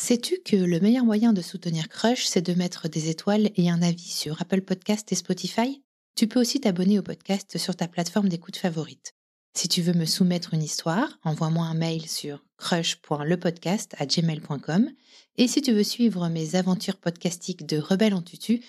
[0.00, 3.82] Sais-tu que le meilleur moyen de soutenir Crush, c'est de mettre des étoiles et un
[3.82, 5.82] avis sur Apple Podcast et Spotify?
[6.14, 9.16] Tu peux aussi t'abonner au podcast sur ta plateforme d'écoute favorite.
[9.54, 14.88] Si tu veux me soumettre une histoire, envoie-moi un mail sur crush.lepodcast@gmail.com
[15.36, 18.60] et si tu veux suivre mes aventures podcastiques de Rebelle en tutu,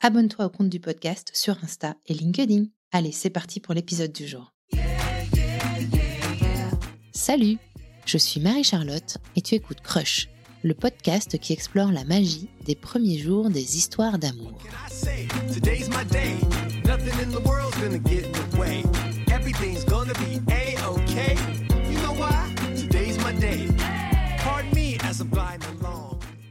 [0.00, 2.64] abonne-toi au compte du podcast sur Insta et LinkedIn.
[2.92, 4.54] Allez, c'est parti pour l'épisode du jour.
[7.12, 7.58] Salut,
[8.06, 10.30] je suis Marie-Charlotte et tu écoutes Crush
[10.62, 14.58] le podcast qui explore la magie des premiers jours des histoires d'amour.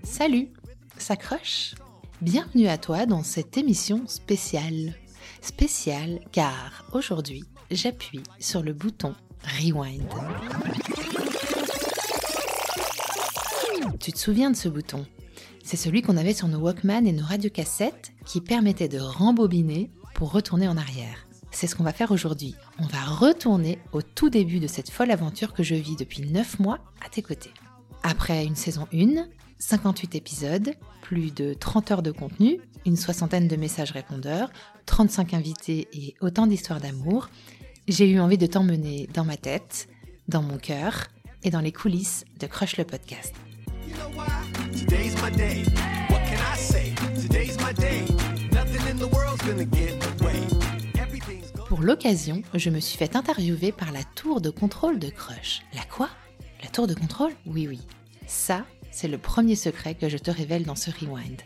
[0.04, 0.50] Salut,
[0.98, 1.76] ça croche?
[2.22, 4.96] Bienvenue à toi dans cette émission spéciale.
[5.42, 9.14] Spéciale car aujourd'hui, j'appuie sur le bouton
[9.62, 10.04] Rewind.
[14.00, 15.06] Tu te souviens de ce bouton?
[15.64, 20.32] C'est celui qu'on avait sur nos Walkman et nos radiocassettes qui permettait de rembobiner pour
[20.32, 21.28] retourner en arrière.
[21.52, 22.56] C'est ce qu'on va faire aujourd'hui.
[22.80, 26.60] On va retourner au tout début de cette folle aventure que je vis depuis 9
[26.60, 27.52] mois à tes côtés.
[28.04, 33.56] Après une saison 1, 58 épisodes, plus de 30 heures de contenu, une soixantaine de
[33.56, 34.50] messages répondeurs,
[34.86, 37.30] 35 invités et autant d'histoires d'amour,
[37.88, 39.88] j'ai eu envie de t'emmener dans ma tête,
[40.28, 41.08] dans mon cœur
[41.44, 43.34] et dans les coulisses de Crush le podcast.
[51.68, 55.62] Pour l'occasion, je me suis fait interviewer par la tour de contrôle de Crush.
[55.74, 56.10] La quoi?
[56.64, 57.34] La tour de contrôle?
[57.46, 57.82] Oui, oui.
[58.26, 61.42] Ça, c'est le premier secret que je te révèle dans ce rewind.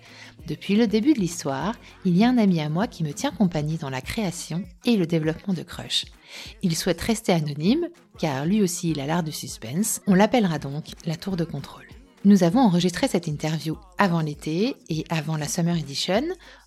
[0.47, 3.31] Depuis le début de l'histoire, il y a un ami à moi qui me tient
[3.31, 6.05] compagnie dans la création et le développement de Crush.
[6.61, 10.01] Il souhaite rester anonyme, car lui aussi il a l'art du suspense.
[10.07, 11.90] On l'appellera donc la tour de contrôle.
[12.23, 16.21] Nous avons enregistré cette interview avant l'été et avant la Summer Edition.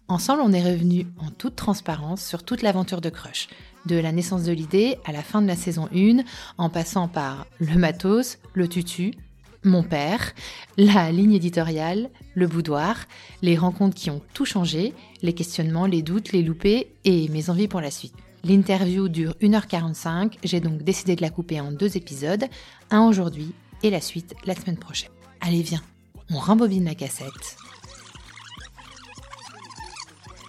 [0.08, 3.46] Ensemble, on est revenu en toute transparence sur toute l'aventure de Crush,
[3.86, 6.24] de la naissance de l'idée à la fin de la saison 1,
[6.58, 9.14] en passant par le matos, le tutu,
[9.62, 10.32] mon père,
[10.76, 12.96] la ligne éditoriale, le boudoir,
[13.40, 17.68] les rencontres qui ont tout changé, les questionnements, les doutes, les loupés et mes envies
[17.68, 18.16] pour la suite.
[18.42, 22.44] L'interview dure 1h45, j'ai donc décidé de la couper en deux épisodes,
[22.90, 23.54] un aujourd'hui
[23.84, 25.13] et la suite la semaine prochaine.
[25.40, 25.82] Allez, viens,
[26.30, 27.56] on rembobine la cassette.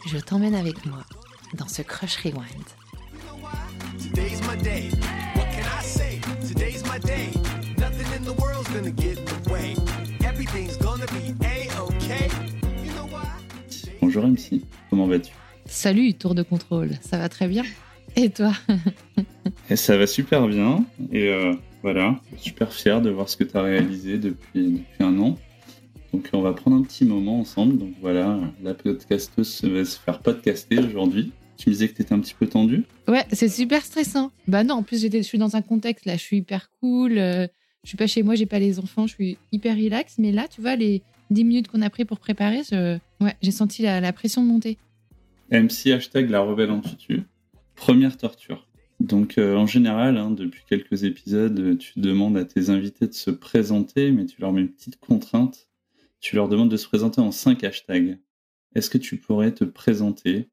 [0.07, 1.03] Je t'emmène avec moi
[1.57, 2.45] dans ce Crush Rewind.
[14.01, 15.31] Bonjour MC, comment vas-tu?
[15.65, 17.63] Salut, tour de contrôle, ça va très bien.
[18.15, 18.53] Et toi?
[19.69, 21.53] Et Ça va super bien, et euh,
[21.85, 25.37] voilà, super fier de voir ce que tu as réalisé depuis, un an.
[26.11, 27.77] Donc on va prendre un petit moment ensemble.
[27.77, 31.31] Donc voilà, la podcasteuse va se faire podcaster aujourd'hui.
[31.57, 34.31] Tu me disais que tu étais un petit peu tendu Ouais, c'est super stressant.
[34.47, 37.19] Bah non, en plus je suis dans un contexte là, je suis hyper cool.
[37.19, 37.45] Euh,
[37.83, 40.15] je suis pas chez moi, j'ai pas les enfants, je suis hyper relax.
[40.17, 43.83] Mais là, tu vois, les 10 minutes qu'on a pris pour préparer, ouais, j'ai senti
[43.83, 44.79] la, pression monter.
[45.51, 47.21] MC hashtag la rebelle en tutu.
[47.75, 48.65] Première torture.
[49.05, 53.13] Donc euh, en général, hein, depuis quelques épisodes, euh, tu demandes à tes invités de
[53.13, 55.69] se présenter, mais tu leur mets une petite contrainte.
[56.21, 58.17] Tu leur demandes de se présenter en 5 hashtags.
[58.73, 60.49] Est-ce que tu pourrais te présenter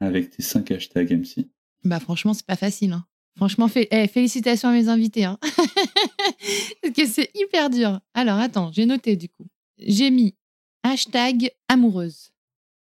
[0.00, 1.46] avec tes 5 hashtags MC
[1.84, 2.92] Bah franchement, c'est pas facile.
[2.92, 3.06] Hein.
[3.36, 5.24] Franchement, eh, félicitations à mes invités.
[5.24, 5.38] Hein.
[6.82, 8.00] Parce que c'est hyper dur.
[8.14, 9.46] Alors attends, j'ai noté du coup.
[9.78, 10.34] J'ai mis
[10.82, 12.32] hashtag amoureuse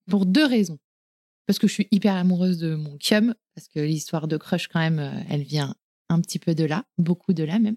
[0.08, 0.78] pour deux raisons
[1.50, 4.80] parce que je suis hyper amoureuse de mon cum, parce que l'histoire de crush, quand
[4.80, 5.74] même, euh, elle vient
[6.08, 7.76] un petit peu de là, beaucoup de là même.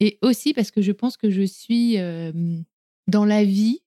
[0.00, 2.32] Et aussi parce que je pense que je suis euh,
[3.06, 3.80] dans la vie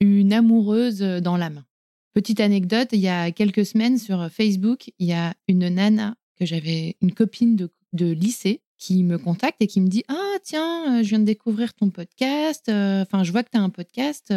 [0.00, 1.64] une amoureuse euh, dans l'âme.
[2.12, 6.44] Petite anecdote, il y a quelques semaines sur Facebook, il y a une nana que
[6.44, 11.02] j'avais, une copine de, de, lycée, qui me contacte et qui me dit Ah, tiens,
[11.02, 12.68] je viens de découvrir ton podcast.
[12.68, 14.32] Enfin, je vois que tu as un podcast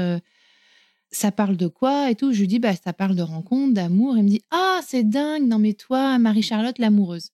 [1.14, 2.34] ça parle de quoi et tout.
[2.34, 4.18] Je lui dis, bah, ça parle de rencontre, d'amour.
[4.18, 7.30] Il me dit, ah, c'est dingue, non, mais toi, Marie-Charlotte, l'amoureuse.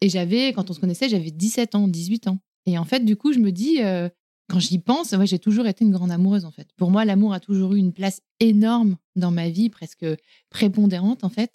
[0.00, 2.38] Et j'avais, quand on se connaissait, j'avais 17 ans, 18 ans.
[2.66, 4.08] Et en fait, du coup, je me dis, euh,
[4.48, 6.68] quand j'y pense, ouais, j'ai toujours été une grande amoureuse, en fait.
[6.76, 10.06] Pour moi, l'amour a toujours eu une place énorme dans ma vie, presque
[10.50, 11.52] prépondérante, en fait.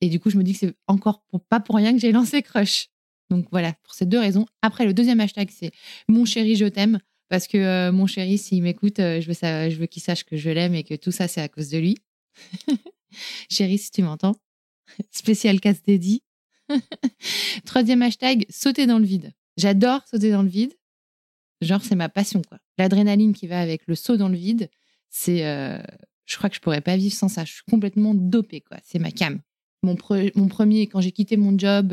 [0.00, 2.42] Et du coup, je me dis que c'est encore pas pour rien que j'ai lancé
[2.42, 2.88] Crush.
[3.30, 4.46] Donc voilà, pour ces deux raisons.
[4.62, 5.72] Après, le deuxième hashtag, c'est
[6.08, 6.98] Mon chéri, je t'aime.
[7.28, 10.74] Parce que euh, mon chéri, s'il m'écoute, euh, je veux, qu'il sache que je l'aime
[10.74, 11.98] et que tout ça, c'est à cause de lui.
[13.50, 14.36] chéri, si tu m'entends.
[15.10, 16.22] Spécial casse dédié.
[17.64, 19.32] Troisième hashtag, sauter dans le vide.
[19.56, 20.74] J'adore sauter dans le vide.
[21.60, 22.42] Genre, c'est ma passion,
[22.78, 24.68] l'adrénaline qui va avec le saut dans le vide,
[25.08, 25.80] c'est, euh,
[26.26, 27.44] je crois que je pourrais pas vivre sans ça.
[27.44, 28.62] Je suis complètement dopée.
[28.82, 29.40] C'est ma cam.
[29.82, 29.96] Mon,
[30.34, 31.88] mon premier, quand j'ai quitté mon job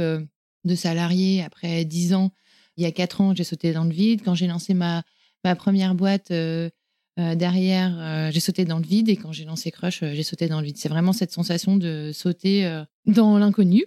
[0.65, 2.31] de salarié après 10 ans,
[2.75, 4.23] il y a 4 ans, j'ai sauté dans le vide.
[4.25, 5.03] Quand j'ai lancé ma,
[5.43, 6.69] ma première boîte euh,
[7.17, 9.09] derrière, j'ai sauté dans le vide.
[9.09, 10.77] Et quand j'ai lancé Crush, j'ai sauté dans le vide.
[10.77, 13.85] C'est vraiment cette sensation de sauter dans l'inconnu.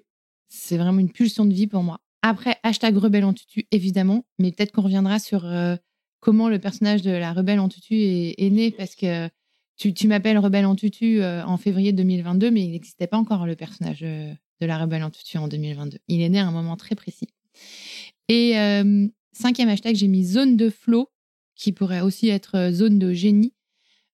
[0.48, 2.00] C'est vraiment une pulsion de vie pour moi.
[2.22, 5.46] Après, hashtag rebelle en tutu, évidemment, mais peut-être qu'on reviendra sur
[6.24, 9.28] comment le personnage de la rebelle en tutu est, né, parce que
[9.76, 13.56] tu, m'appelles rebelle en tutu euh, en février 2022, mais il n'existait pas encore le
[13.56, 15.98] personnage euh, de la rebelle en tutu en 2022.
[16.08, 17.28] Il est né à un moment très précis.
[18.28, 21.10] Et euh, cinquième hashtag, j'ai mis zone de flow,
[21.54, 23.54] qui pourrait aussi être zone de génie,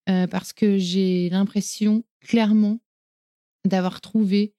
[0.05, 2.79] parce que j'ai l'impression clairement
[3.65, 4.53] d'avoir trouvé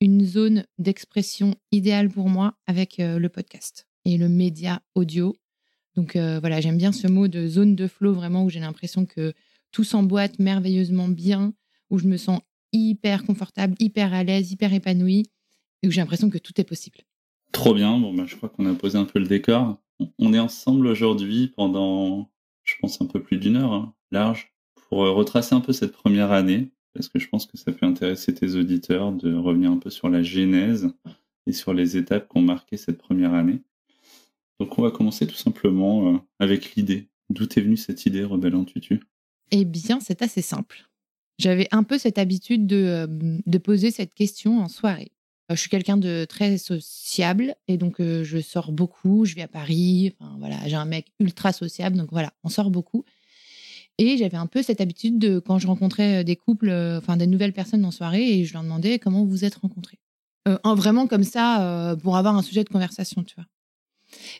[0.00, 5.34] une zone d'expression idéale pour moi avec le podcast et le média audio
[5.98, 9.04] donc euh, voilà, j'aime bien ce mot de zone de flow, vraiment, où j'ai l'impression
[9.04, 9.32] que
[9.72, 11.54] tout s'emboîte merveilleusement bien,
[11.90, 12.40] où je me sens
[12.72, 15.24] hyper confortable, hyper à l'aise, hyper épanouie,
[15.82, 16.98] et où j'ai l'impression que tout est possible.
[17.50, 19.76] Trop bien, bon, bah, je crois qu'on a posé un peu le décor.
[20.18, 22.30] On est ensemble aujourd'hui pendant,
[22.64, 24.52] je pense, un peu plus d'une heure, hein, large,
[24.88, 27.86] pour euh, retracer un peu cette première année, parce que je pense que ça peut
[27.86, 30.90] intéresser tes auditeurs de revenir un peu sur la genèse
[31.46, 33.62] et sur les étapes qui ont marqué cette première année.
[34.60, 37.08] Donc on va commencer tout simplement euh, avec l'idée.
[37.30, 39.00] D'où est venue cette idée, Rebelle en tutu
[39.50, 40.88] Eh bien, c'est assez simple.
[41.38, 45.12] J'avais un peu cette habitude de, euh, de, poser cette question en soirée.
[45.50, 49.48] Euh, je suis quelqu'un de très sociable et donc je sors beaucoup, je vais à
[49.48, 53.04] Paris, enfin voilà, j'ai un mec ultra sociable, donc voilà, on sort beaucoup.
[54.00, 57.52] Et j'avais un peu cette habitude de, quand je rencontrais des couples, enfin des nouvelles
[57.52, 59.98] personnes en soirée, et je leur demandais comment vous êtes rencontrés.
[60.62, 63.46] en vraiment comme ça, pour avoir un sujet de conversation, tu vois.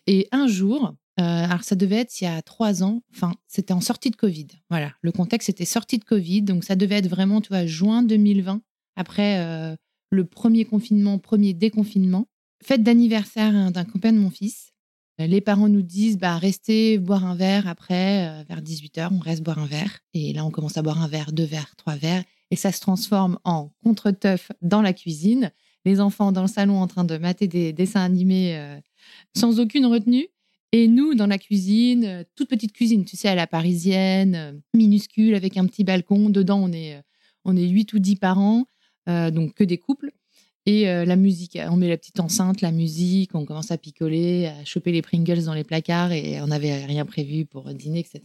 [0.07, 3.73] Et un jour, euh, alors ça devait être il y a trois ans, enfin c'était
[3.73, 4.47] en sortie de Covid.
[4.71, 8.03] Voilà, le contexte était sortie de Covid, donc ça devait être vraiment, tu vois, juin
[8.03, 8.63] 2020,
[8.97, 9.75] après euh,
[10.11, 12.27] le premier confinement, premier déconfinement.
[12.63, 14.73] Fête d'anniversaire d'un copain de mon fils.
[15.19, 19.43] Les parents nous disent, bah, restez boire un verre après, euh, vers 18h, on reste
[19.43, 19.99] boire un verre.
[20.15, 22.23] Et là, on commence à boire un verre, deux verres, trois verres.
[22.53, 25.51] Et ça se transforme en contre-teuf dans la cuisine.
[25.85, 28.79] Les enfants dans le salon en train de mater des dessins animés
[29.35, 30.29] sans aucune retenue.
[30.73, 34.53] Et nous, dans la cuisine, euh, toute petite cuisine, tu sais, à la parisienne, euh,
[34.75, 36.29] minuscule, avec un petit balcon.
[36.29, 37.01] Dedans, on est, euh,
[37.45, 38.67] on est 8 ou 10 parents,
[39.09, 40.11] donc que des couples.
[40.67, 44.65] Et la musique, on met la petite enceinte, la musique, on commence à picoler, à
[44.67, 48.21] choper les Pringles dans les placards et on n'avait rien prévu pour dîner, etc.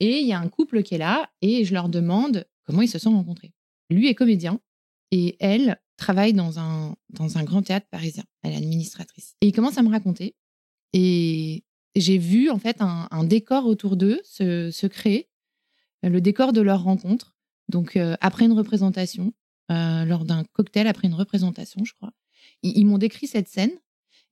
[0.00, 2.88] Et il y a un couple qui est là et je leur demande comment ils
[2.88, 3.52] se sont rencontrés.
[3.90, 4.60] Lui est comédien
[5.12, 8.24] et elle travaille dans un, dans un grand théâtre parisien.
[8.42, 9.34] Elle est administratrice.
[9.40, 10.34] Et il commence à me raconter.
[10.92, 15.28] Et j'ai vu en fait un, décor autour d'eux se, se, créer,
[16.02, 17.34] le décor de leur rencontre.
[17.68, 19.32] Donc euh, après une représentation,
[19.70, 22.12] euh, lors d'un cocktail, après une représentation, je crois,
[22.62, 23.72] ils, m'ont décrit cette scène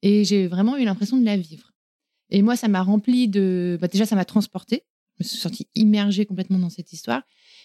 [0.02, 1.72] et j'ai vraiment eu l'impression de la vivre.
[2.30, 3.78] Et moi, ça m'a rempli de...
[3.80, 4.84] Bah, déjà, ça m'a transporté.
[5.18, 7.22] Je me suis sentie immergée complètement dans cette histoire.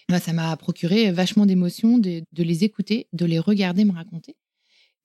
[0.08, 4.36] Bah, ça m'a procuré vachement d'émotions de, les écouter, de les regarder me raconter.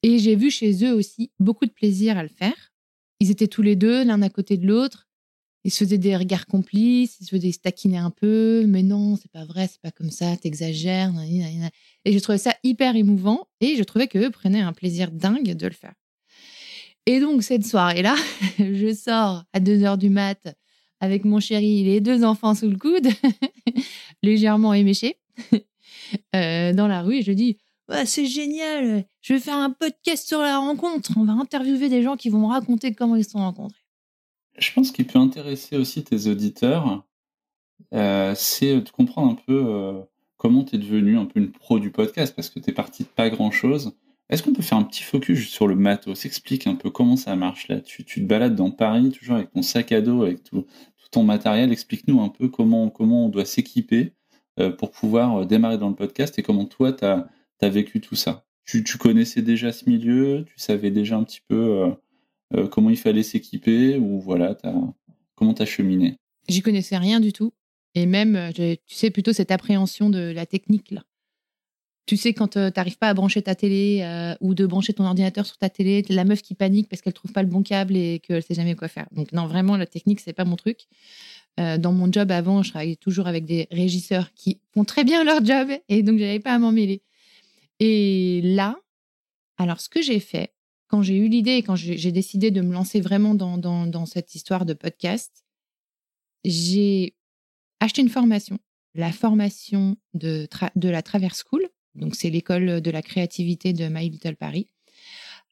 [0.03, 2.71] Et j'ai vu chez eux aussi beaucoup de plaisir à le faire.
[3.19, 5.04] Ils étaient tous les deux, l'un à côté de l'autre.
[5.65, 8.65] Ils se faisaient des regards complices, ils se faisaient se taquiner un peu.
[8.67, 11.11] Mais non, c'est pas vrai, c'est pas comme ça, t'exagères.
[12.05, 15.65] Et je trouvais ça hyper émouvant et je trouvais qu'eux prenaient un plaisir dingue de
[15.65, 15.95] le faire.
[17.07, 18.15] Et donc, cette soirée-là,
[18.59, 20.55] je sors à 2 heures du mat
[20.99, 23.07] avec mon chéri, les deux enfants sous le coude,
[24.23, 25.17] légèrement éméchés,
[26.35, 27.57] euh, dans la rue, et je dis
[28.05, 31.11] C'est génial, je vais faire un podcast sur la rencontre.
[31.17, 33.84] On va interviewer des gens qui vont me raconter comment ils se sont rencontrés.
[34.57, 37.05] Je pense qu'il peut intéresser aussi tes auditeurs,
[37.93, 40.01] euh, c'est de comprendre un peu euh,
[40.37, 43.03] comment tu es devenu un peu une pro du podcast, parce que tu es parti
[43.03, 43.95] de pas grand-chose.
[44.29, 46.25] Est-ce qu'on peut faire un petit focus sur le matos?
[46.25, 47.79] Explique un peu comment ça marche là.
[47.79, 50.65] Tu, tu, te balades dans Paris toujours avec ton sac à dos, avec tout,
[51.11, 51.71] ton matériel.
[51.71, 54.13] Explique-nous un peu comment, comment on doit s'équiper
[54.59, 57.29] euh, pour pouvoir démarrer dans le podcast et comment toi, tu as,
[57.69, 58.45] vécu tout ça.
[58.65, 60.43] Tu, connaissais déjà ce milieu?
[60.47, 61.93] Tu savais déjà un petit peu
[62.53, 64.57] euh, comment il fallait s'équiper Ou voilà,
[65.35, 66.17] comment tu as cheminé?
[66.47, 67.53] J'y connaissais rien du tout.
[67.95, 71.03] Et même, tu sais, plutôt cette appréhension de la technique là.
[72.05, 74.93] Tu sais, quand euh, tu n'arrives pas à brancher ta télé euh, ou de brancher
[74.93, 77.63] ton ordinateur sur ta télé, la meuf qui panique parce qu'elle trouve pas le bon
[77.63, 79.07] câble et qu'elle sait jamais quoi faire.
[79.11, 80.81] Donc non, vraiment, la technique, c'est pas mon truc.
[81.59, 85.23] Euh, dans mon job avant, je travaillais toujours avec des régisseurs qui font très bien
[85.23, 87.01] leur job et donc j'avais pas à m'en mêler.
[87.79, 88.77] Et là,
[89.57, 90.53] alors ce que j'ai fait,
[90.87, 94.65] quand j'ai eu l'idée et quand j'ai décidé de me lancer vraiment dans, cette histoire
[94.65, 95.45] de podcast,
[96.43, 97.15] j'ai
[97.79, 98.59] acheté une formation,
[98.93, 101.67] la formation de, la Traverse School.
[101.95, 104.67] Donc, c'est l'école de la créativité de My Little Paris,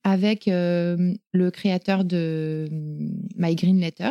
[0.04, 2.68] avec euh, le créateur de
[3.36, 4.10] My Green Letter,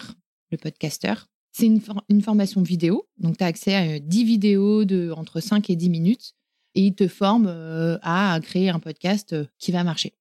[0.50, 1.14] le podcaster.
[1.52, 3.06] C'est une, formation vidéo.
[3.18, 6.34] Donc, tu as accès à 10 vidéos de entre 5 et 10 minutes
[6.74, 10.14] et il te forme euh, à créer un podcast euh, qui va marcher.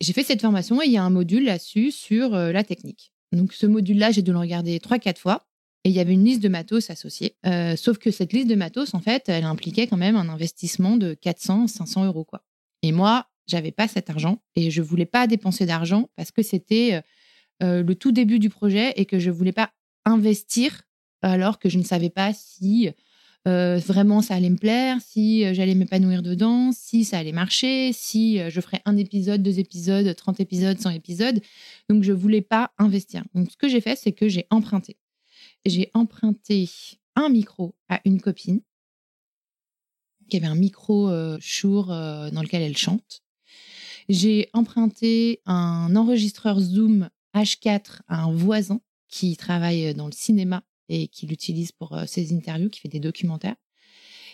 [0.00, 3.12] J'ai fait cette formation et il y a un module là-dessus sur la technique.
[3.32, 5.46] Donc, ce module-là, j'ai dû le regarder 3-4 fois.
[5.86, 7.36] Et il y avait une liste de matos associée.
[7.46, 10.96] Euh, sauf que cette liste de matos, en fait, elle impliquait quand même un investissement
[10.96, 12.24] de 400, 500 euros.
[12.24, 12.42] Quoi.
[12.82, 16.94] Et moi, j'avais pas cet argent et je voulais pas dépenser d'argent parce que c'était
[16.94, 17.00] euh,
[17.62, 19.70] euh, le tout début du projet et que je voulais pas
[20.04, 20.82] investir
[21.22, 22.90] alors que je ne savais pas si
[23.46, 28.60] vraiment ça allait me plaire, si j'allais m'épanouir dedans, si ça allait marcher, si je
[28.60, 31.40] ferais un épisode, deux épisodes, 30 épisodes, 100 épisodes.
[31.88, 33.24] Donc je voulais pas investir.
[33.34, 34.96] Donc ce que j'ai fait, c'est que j'ai emprunté
[35.66, 36.68] j'ai emprunté
[37.14, 38.60] un micro à une copine
[40.28, 43.22] qui avait un micro euh, Shure euh, dans lequel elle chante.
[44.08, 51.08] J'ai emprunté un enregistreur Zoom H4 à un voisin qui travaille dans le cinéma et
[51.08, 53.56] qui l'utilise pour euh, ses interviews, qui fait des documentaires.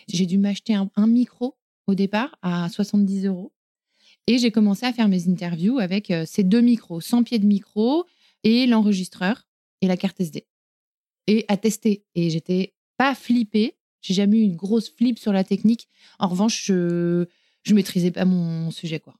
[0.07, 1.57] J'ai dû m'acheter un, micro
[1.87, 3.53] au départ à 70 euros.
[4.27, 8.05] Et j'ai commencé à faire mes interviews avec ces deux micros, 100 pieds de micro
[8.43, 9.47] et l'enregistreur
[9.81, 10.45] et la carte SD
[11.27, 12.03] et à tester.
[12.15, 13.77] Et j'étais pas flippée.
[14.01, 15.87] J'ai jamais eu une grosse flip sur la technique.
[16.19, 17.25] En revanche, je,
[17.63, 19.15] je maîtrisais pas mon sujet, quoi.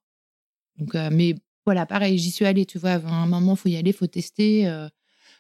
[0.78, 1.36] Donc, euh, mais
[1.66, 2.92] voilà, pareil, j'y suis allée, tu vois.
[2.92, 4.68] À un moment, faut y aller, faut tester.
[4.68, 4.90] Euh.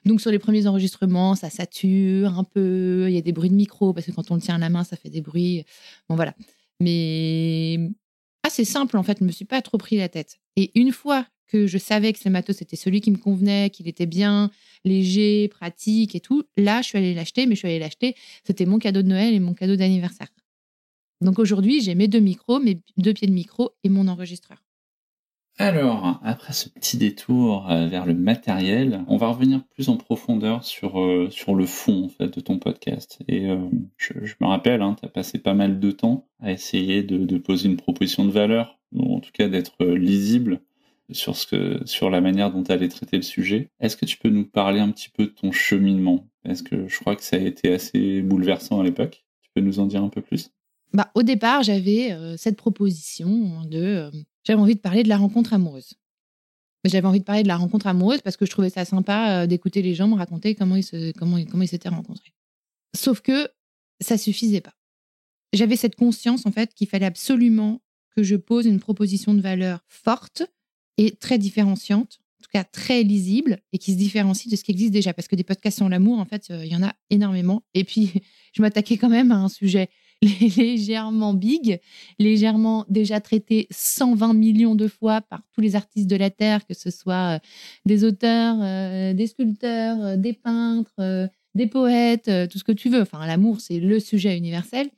[0.05, 3.05] Donc, sur les premiers enregistrements, ça sature un peu.
[3.07, 4.69] Il y a des bruits de micro parce que quand on le tient à la
[4.69, 5.63] main, ça fait des bruits.
[6.09, 6.35] Bon, voilà.
[6.79, 7.79] Mais
[8.43, 9.19] assez simple, en fait.
[9.19, 10.39] Je me suis pas trop pris la tête.
[10.55, 13.87] Et une fois que je savais que ce matos c'était celui qui me convenait, qu'il
[13.87, 14.49] était bien,
[14.85, 18.15] léger, pratique et tout, là, je suis allée l'acheter, mais je suis allée l'acheter.
[18.43, 20.29] C'était mon cadeau de Noël et mon cadeau d'anniversaire.
[21.21, 24.63] Donc aujourd'hui, j'ai mes deux micros, mes deux pieds de micro et mon enregistreur.
[25.59, 30.63] Alors, après ce petit détour euh, vers le matériel, on va revenir plus en profondeur
[30.63, 33.19] sur, euh, le fond fait, de ton podcast.
[33.27, 37.03] Et euh, je, me rappelle, hein, tu as passé pas mal de temps à essayer
[37.03, 40.59] de, poser une proposition de valeur, ou en tout cas d'être lisible
[41.11, 41.35] sur,
[42.09, 43.69] la manière dont tu allais traiter le sujet.
[43.79, 46.27] Est-ce que tu peux nous parler un petit peu de ton cheminement?
[46.45, 49.23] Est-ce que je crois que ça a été assez bouleversant à l'époque.
[49.43, 50.49] Tu peux nous en dire un peu plus?
[50.93, 54.09] Bah, Au départ, j'avais cette proposition de...
[54.43, 55.93] j'avais envie de parler de la rencontre amoureuse.
[56.85, 59.47] J'avais envie de parler de la rencontre amoureuse parce que je trouvais ça sympa euh,
[59.47, 62.33] d'écouter les gens me raconter comment ils, comment, comment ils s'étaient rencontrés.
[62.95, 63.49] Sauf que
[64.01, 64.73] ça suffisait pas.
[65.53, 67.81] J'avais cette conscience en fait qu'il fallait absolument
[68.15, 70.43] que je pose une proposition de valeur forte
[70.97, 74.71] et très différenciante, en tout cas très lisible et qui se différencie de ce qui
[74.71, 75.13] existe déjà.
[75.13, 77.63] Parce que des podcasts sur l'amour, en fait, euh, il y en a énormément.
[77.73, 78.11] Et puis,
[78.53, 79.89] je m'attaquais quand même à un sujet
[80.57, 81.79] légèrement big,
[82.19, 86.73] légèrement déjà traité 120 millions de fois par tous les artistes de la Terre, que
[86.73, 87.39] ce soit euh,
[87.85, 93.01] des auteurs, euh, des sculpteurs, des peintres, des poètes, tout ce que tu veux.
[93.01, 94.89] Enfin, l'amour, c'est le sujet universel.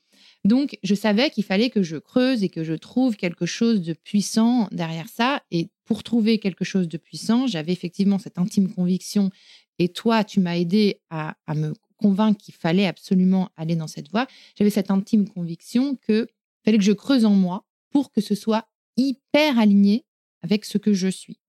[0.46, 3.94] Donc, je savais qu'il fallait que je creuse et que je trouve quelque chose de
[3.94, 5.42] puissant derrière ça.
[5.50, 9.32] Et pour trouver quelque chose de puissant, j'avais effectivement cette intime conviction.
[9.80, 14.28] Et toi, tu m'as aidé à, me convaincre qu'il fallait absolument aller dans cette voie.
[14.58, 16.28] J'avais cette intime conviction qu'il
[16.64, 20.06] fallait que je creuse en moi pour que ce soit hyper aligné
[20.42, 21.40] avec ce que je suis.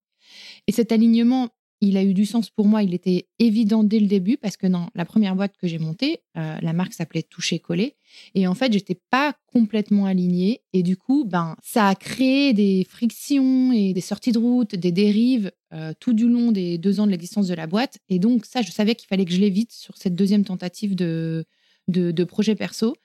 [0.67, 1.51] Et cet alignement,
[1.81, 2.83] il a eu du sens pour moi.
[2.83, 6.21] Il était évident dès le début parce que dans la première boîte que j'ai montée,
[6.37, 7.97] euh, la marque s'appelait Toucher Coller.
[8.35, 10.63] Et en fait, j'étais pas complètement alignée.
[10.73, 14.93] Et du coup, ben, ça a créé des frictions et des sorties de route, des
[14.93, 17.99] dérives euh, tout du long des deux ans de l'existence de la boîte.
[18.09, 21.45] Et donc, ça, je savais qu'il fallait que je l'évite sur cette deuxième tentative de,
[21.89, 22.97] de, projet perso.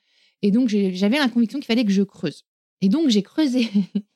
[0.42, 2.44] Et donc, j'avais la conviction qu'il fallait que je creuse.
[2.82, 3.68] Et donc, j'ai creusé.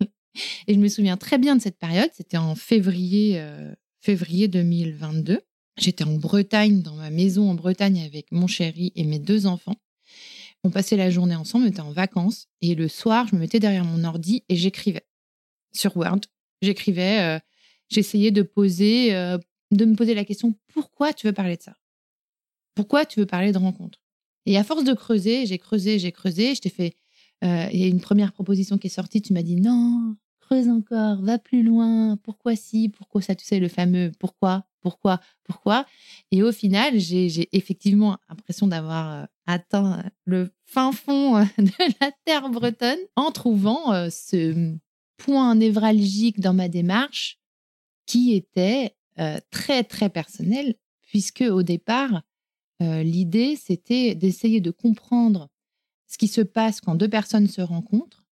[0.68, 2.10] et je me souviens très bien de cette période.
[2.14, 3.40] C'était en février.
[3.40, 3.74] Euh,
[4.06, 5.42] février 2022.
[5.80, 9.78] J'étais en Bretagne, dans ma maison en Bretagne avec mon chéri et mes deux enfants.
[10.64, 12.48] On passait la journée ensemble, on était en vacances.
[12.62, 15.08] Et le soir, je me mettais derrière mon ordi et j'écrivais
[15.74, 16.22] sur Word.
[16.62, 17.40] J'écrivais, euh,
[17.90, 19.40] j'essayais de poser, euh,
[19.72, 21.74] de me poser la question pourquoi tu veux parler de ça?
[22.76, 24.00] Pourquoi tu veux parler de rencontre
[24.46, 26.54] Et à force de creuser, j'ai creusé, j'ai creusé.
[26.54, 26.94] Je t'ai fait.
[27.44, 29.22] Euh, il y a une première proposition qui est sortie.
[29.24, 33.60] Tu m'as dit non, creuse encore, va plus loin, pourquoi si, pourquoi ça, tu sais,
[33.60, 35.86] le fameux pourquoi, pourquoi, pourquoi.
[36.32, 41.96] Et au final, j'ai effectivement l'impression d'avoir euh, atteint euh, le fin fond euh, de
[42.00, 44.76] la terre bretonne en trouvant ce
[45.18, 47.40] point névralgique dans ma démarche
[48.06, 48.96] qui était
[49.50, 52.22] très, très personnel, puisque au départ,
[52.82, 55.48] l'idée, c'était d'essayer de comprendre
[56.06, 58.26] ce qui se passe quand deux personnes se rencontrent,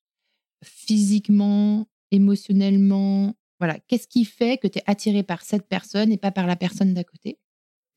[0.62, 3.36] physiquement, émotionnellement.
[3.60, 6.56] Voilà, qu'est-ce qui fait que tu es attiré par cette personne et pas par la
[6.56, 7.40] personne d'à côté?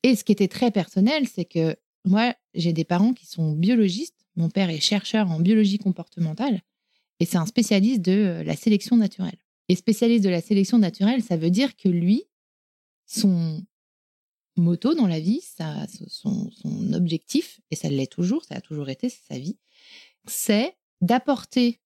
[0.03, 4.25] Et ce qui était très personnel, c'est que moi, j'ai des parents qui sont biologistes.
[4.35, 6.61] Mon père est chercheur en biologie comportementale
[7.19, 9.37] et c'est un spécialiste de la sélection naturelle.
[9.69, 12.23] Et spécialiste de la sélection naturelle, ça veut dire que lui,
[13.05, 13.65] son
[14.55, 19.09] moto dans la vie, son, son objectif, et ça l'est toujours, ça a toujours été,
[19.09, 19.57] sa vie,
[20.25, 21.79] c'est d'apporter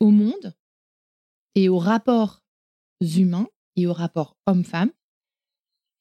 [0.00, 0.54] au monde
[1.54, 2.42] et aux rapports
[3.00, 4.92] humains et aux rapports hommes-femmes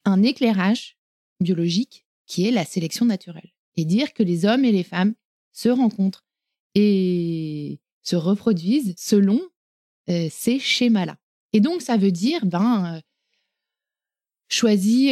[0.06, 0.98] un éclairage
[1.39, 3.51] biologique qui est la sélection naturelle.
[3.75, 5.13] Et dire que les hommes et les femmes
[5.51, 6.25] se rencontrent
[6.75, 9.41] et se reproduisent selon
[10.10, 11.18] euh, ces schémas-là.
[11.53, 13.01] Et donc, ça veut dire, ben, euh,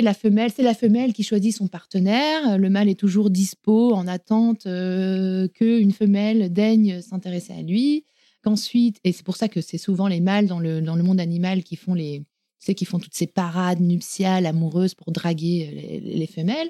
[0.02, 2.58] la femelle, c'est la femelle qui choisit son partenaire.
[2.58, 8.06] Le mâle est toujours dispo, en attente euh, qu'une femelle daigne s'intéresser à lui.
[8.44, 11.20] Qu'ensuite, et c'est pour ça que c'est souvent les mâles dans le, dans le monde
[11.20, 12.24] animal qui font les,
[12.60, 16.70] c'est qui font toutes ces parades nuptiales amoureuses pour draguer les, femelles,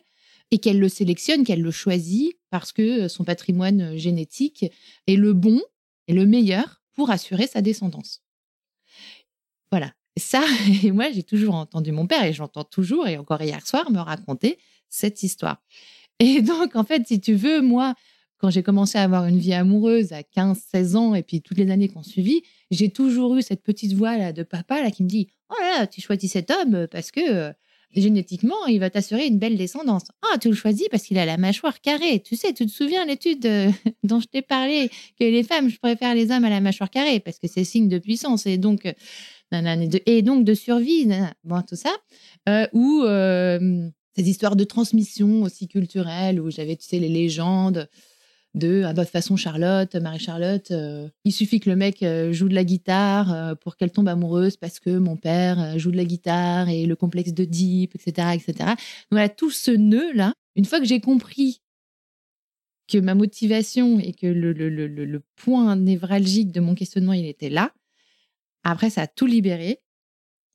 [0.52, 4.66] et qu'elle le sélectionne, qu'elle le choisit parce que son patrimoine génétique
[5.08, 5.62] est le bon
[6.08, 8.24] et le meilleur pour assurer sa descendance.
[9.72, 10.44] Voilà ça,
[10.84, 14.00] et moi, j'ai toujours entendu mon père, et j'entends toujours, et encore hier soir, me
[14.00, 14.58] raconter
[14.90, 15.62] cette histoire.
[16.20, 17.94] Et donc, en fait, si tu veux, moi,
[18.38, 21.58] quand j'ai commencé à avoir une vie amoureuse à 15, 16 ans, et puis toutes
[21.58, 25.04] les années qu'on suivit, j'ai toujours eu cette petite voix là, de papa là, qui
[25.04, 27.52] me dit Oh là, tu choisis cet homme parce que euh,
[27.96, 30.04] génétiquement, il va t'assurer une belle descendance.
[30.22, 32.20] Ah, tu le choisis parce qu'il a la mâchoire carrée.
[32.20, 33.72] Tu sais, tu te souviens l'étude euh,
[34.04, 34.90] dont je t'ai parlé,
[35.20, 37.88] que les femmes, je préfère les hommes à la mâchoire carrée parce que c'est signe
[37.88, 38.46] de puissance.
[38.46, 38.94] Et donc, euh,
[39.54, 41.08] de survie,
[41.44, 41.96] bon, tout ça,
[42.50, 47.90] euh, ou euh, ces histoires de transmission aussi culturelle, où j'avais, tu sais, les légendes
[48.54, 52.64] de, ah bah, façon, Charlotte, Marie-Charlotte, euh, il suffit que le mec joue de la
[52.64, 56.96] guitare pour qu'elle tombe amoureuse parce que mon père joue de la guitare et le
[56.96, 58.30] complexe de Deep, etc.
[58.34, 58.54] etc.
[58.60, 58.78] Donc,
[59.12, 61.62] voilà, tout ce nœud-là, une fois que j'ai compris
[62.88, 67.26] que ma motivation et que le, le, le, le, point névralgique de mon questionnement, il
[67.26, 67.74] était là,
[68.64, 69.80] après, ça a tout libéré.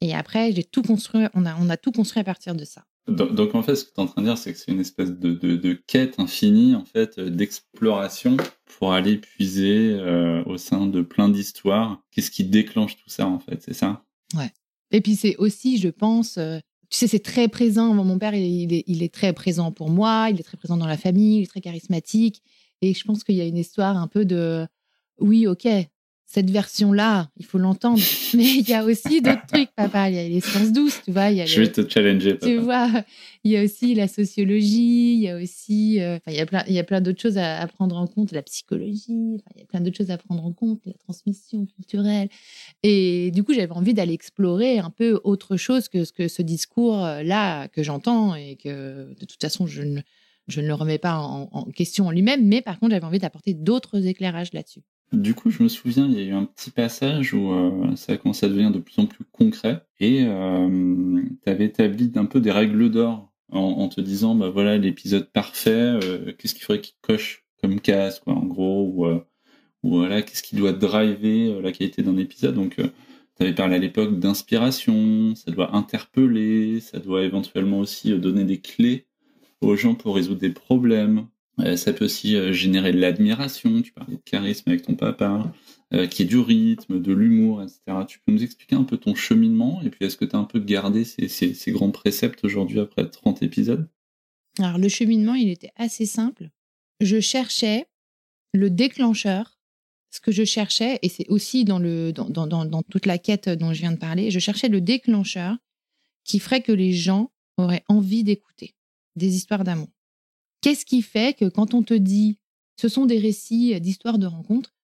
[0.01, 1.27] Et après, j'ai tout construit.
[1.35, 2.85] On a, on a tout construit à partir de ça.
[3.09, 4.81] Donc, en fait, ce que tu es en train de dire, c'est que c'est une
[4.81, 8.37] espèce de, de, quête infinie, en fait, d'exploration
[8.79, 12.01] pour aller puiser euh, au sein de plein d'histoires.
[12.13, 14.05] Qu'est-ce qui déclenche tout ça, en fait C'est ça?
[14.37, 14.53] Ouais.
[14.93, 16.59] Et puis, c'est aussi, je pense, euh,
[16.91, 17.93] tu sais, c'est très présent.
[17.93, 20.87] Mon père, il est, il est, très présent pour moi, il est très présent dans
[20.87, 22.43] la famille, il est très charismatique.
[22.83, 24.67] Et je pense qu'il y a une histoire un peu de
[25.19, 25.67] oui, ok,
[26.33, 28.01] cette version-là, il faut l'entendre.
[28.35, 30.09] Mais il y a aussi d'autres trucs, papa.
[30.09, 31.29] Il y a l'essence douce, tu vois.
[31.29, 32.47] Il y a Je vais te challenger, papa.
[32.47, 32.89] Tu vois,
[33.45, 36.65] il y a aussi la sociologie, il y a aussi, euh, il y a plein,
[36.69, 39.03] il y a plein d'autres choses à, prendre en compte, la psychologie.
[39.55, 42.31] il y a plein d'autres choses à prendre en compte, la transmission culturelle.
[42.83, 46.41] Et du coup, j'avais envie d'aller explorer un peu autre chose que ce que ce
[46.41, 50.01] discours-là que j'entends et que de toute façon je ne
[50.49, 53.55] je ne le remets pas en question en lui-même, mais par contre, j'avais envie d'apporter
[53.55, 54.83] d'autres éclairages là-dessus.
[55.13, 58.15] Du coup, je me souviens, il y a eu un petit passage où euh, ça
[58.15, 62.41] a commencé à devenir de plus en plus concret et euh, tu établi un peu
[62.41, 66.97] des règles d'or en, te disant, bah voilà, l'épisode parfait, euh, qu'est-ce qu'il faudrait qu'il
[67.03, 69.07] coche comme case, quoi, en gros, ou,
[69.83, 72.55] ou voilà, qu'est-ce qui doit driver la qualité d'un épisode.
[72.55, 78.45] Donc, tu avais parlé à l'époque d'inspiration, ça doit interpeller, ça doit éventuellement aussi donner
[78.45, 79.07] des clés
[79.61, 81.27] aux gens pour résoudre des problèmes.
[81.61, 85.53] Euh, ça peut aussi euh, générer de l'admiration, tu parlais de charisme avec ton papa,
[85.93, 87.81] euh, qui est du rythme, de l'humour, etc.
[88.09, 90.45] Tu peux nous expliquer un peu ton cheminement et puis est-ce que tu as un
[90.45, 93.89] peu gardé ces, grands préceptes aujourd'hui après 30 épisodes?
[94.59, 96.51] Alors le cheminement, il était assez simple.
[97.01, 97.87] Je cherchais
[98.53, 99.59] le déclencheur.
[100.11, 101.81] Ce que je cherchais, et c'est aussi dans
[102.91, 105.57] toute la quête dont je viens de parler, je cherchais le déclencheur
[106.25, 108.75] qui ferait que les gens auraient envie d'écouter
[109.17, 109.89] des histoires d'amour.
[110.63, 112.39] Qu'est-ce qui fait que quand on te dit
[112.81, 114.75] ce sont des récits d'histoires de rencontres,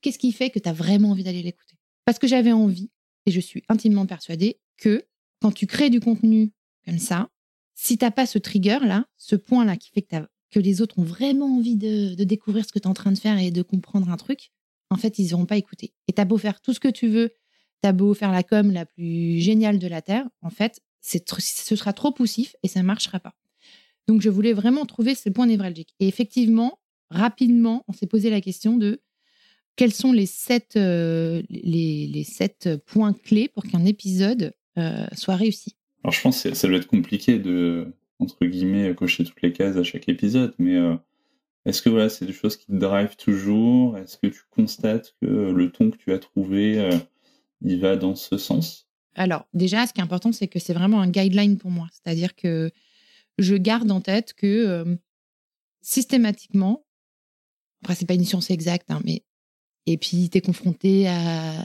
[0.00, 1.76] qu'est-ce qui fait que tu as vraiment envie d'aller l'écouter?
[2.04, 2.90] Parce que j'avais envie,
[3.26, 5.04] et je suis intimement persuadée, que
[5.40, 6.52] quand tu crées du contenu
[6.84, 7.28] comme ça,
[7.74, 10.16] si t'as pas ce trigger-là, ce point-là qui fait que,
[10.50, 13.18] que, les autres ont vraiment envie de, découvrir ce que tu es en train de
[13.18, 14.50] faire et de comprendre un truc,
[14.90, 15.92] en fait, ils n'auront pas écouté.
[16.08, 17.34] Et tu as beau faire tout ce que tu veux,
[17.82, 21.76] tu as beau faire la com la plus géniale de la Terre, en fait, ce
[21.76, 23.34] sera trop poussif et ça ne marchera pas.
[24.06, 25.94] Donc, je voulais vraiment trouver ce point névralgique.
[26.00, 26.78] Et effectivement,
[27.10, 29.00] rapidement, on s'est posé la question de
[29.74, 35.76] quels sont les sept, euh, les, sept points clés pour qu'un épisode euh, soit réussi.
[36.02, 39.76] Alors, je pense que ça doit être compliqué de, entre guillemets, cocher toutes les cases
[39.76, 40.78] à chaque épisode, mais
[41.64, 43.98] est-ce que voilà, c'est des choses qui te drivent toujours?
[43.98, 46.90] Est-ce que tu constates que le ton que tu as trouvé,
[47.60, 48.86] il va dans ce sens?
[49.16, 51.88] Alors, déjà, ce qui est important, c'est que c'est vraiment un guideline pour moi.
[51.90, 52.70] C'est-à-dire que
[53.38, 54.98] je garde en tête que
[55.82, 56.86] systématiquement,
[57.82, 59.24] après, c'est pas une science exacte, hein, mais.
[59.86, 61.64] Et puis, tu es confronté à,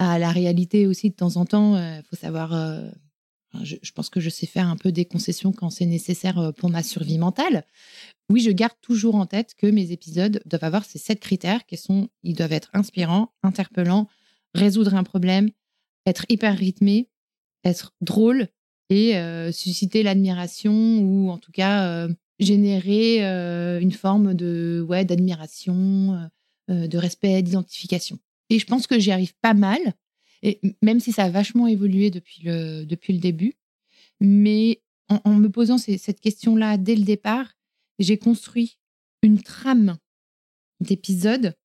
[0.00, 1.76] la réalité aussi de temps en temps.
[1.76, 2.52] Il faut savoir
[3.62, 6.70] je, pense que je sais faire un peu des concessions quand c'est nécessaire euh, pour
[6.70, 7.64] ma survie mentale.
[8.30, 11.76] Oui, je garde toujours en tête que mes épisodes doivent avoir ces sept critères qui
[11.76, 14.08] sont, ils doivent être inspirants, interpellants,
[14.54, 15.50] résoudre un problème,
[16.06, 17.08] être hyper rythmé,
[17.64, 18.48] être drôle
[18.90, 23.20] et euh, susciter l'admiration ou en tout cas euh, générer
[23.80, 26.28] une forme de ouais d'admiration,
[26.68, 28.18] de respect, d'identification.
[28.50, 29.80] Et je pense que j'y arrive pas mal.
[30.42, 33.54] Et même si ça a vachement évolué depuis le, depuis le début,
[34.20, 37.54] mais en, me posant cette question-là dès le départ,
[37.98, 38.78] j'ai construit
[39.22, 39.98] une trame
[40.80, 41.56] d'épisodes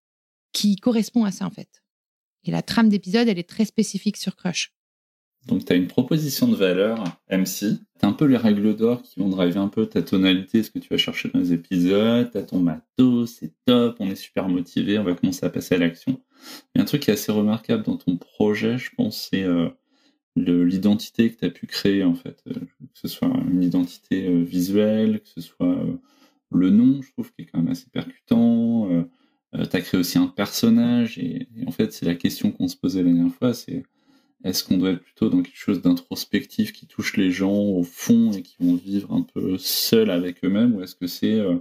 [0.54, 1.84] qui correspond à ça en fait.
[2.46, 4.74] Et la trame d'épisode, elle est très spécifique sur Crush.
[5.48, 7.78] Donc, tu as une proposition de valeur MC.
[8.00, 10.80] Tu un peu les règles d'or qui vont driver un peu ta tonalité, ce que
[10.80, 12.30] tu vas chercher dans les épisodes.
[12.32, 15.78] Tu ton matos, c'est top, on est super motivé, on va commencer à passer à
[15.80, 16.22] l'action.
[16.78, 19.70] A un truc qui est assez remarquable dans ton projet, je pense, c'est euh,
[20.36, 22.42] l'identité que tu as pu créer, en fait.
[22.48, 25.78] Euh, que ce soit une identité euh, visuelle, que ce soit
[26.52, 28.88] le nom, je trouve, qui est quand même assez percutant.
[29.54, 33.04] tu as créé aussi un personnage, et en fait, c'est la question qu'on se posait
[33.04, 33.84] la dernière fois, c'est
[34.44, 38.32] est-ce qu'on doit être plutôt dans quelque chose d'introspectif qui touche les gens au fond
[38.32, 41.56] et qui vont vivre un peu seuls avec eux-mêmes, ou est-ce que c'est euh,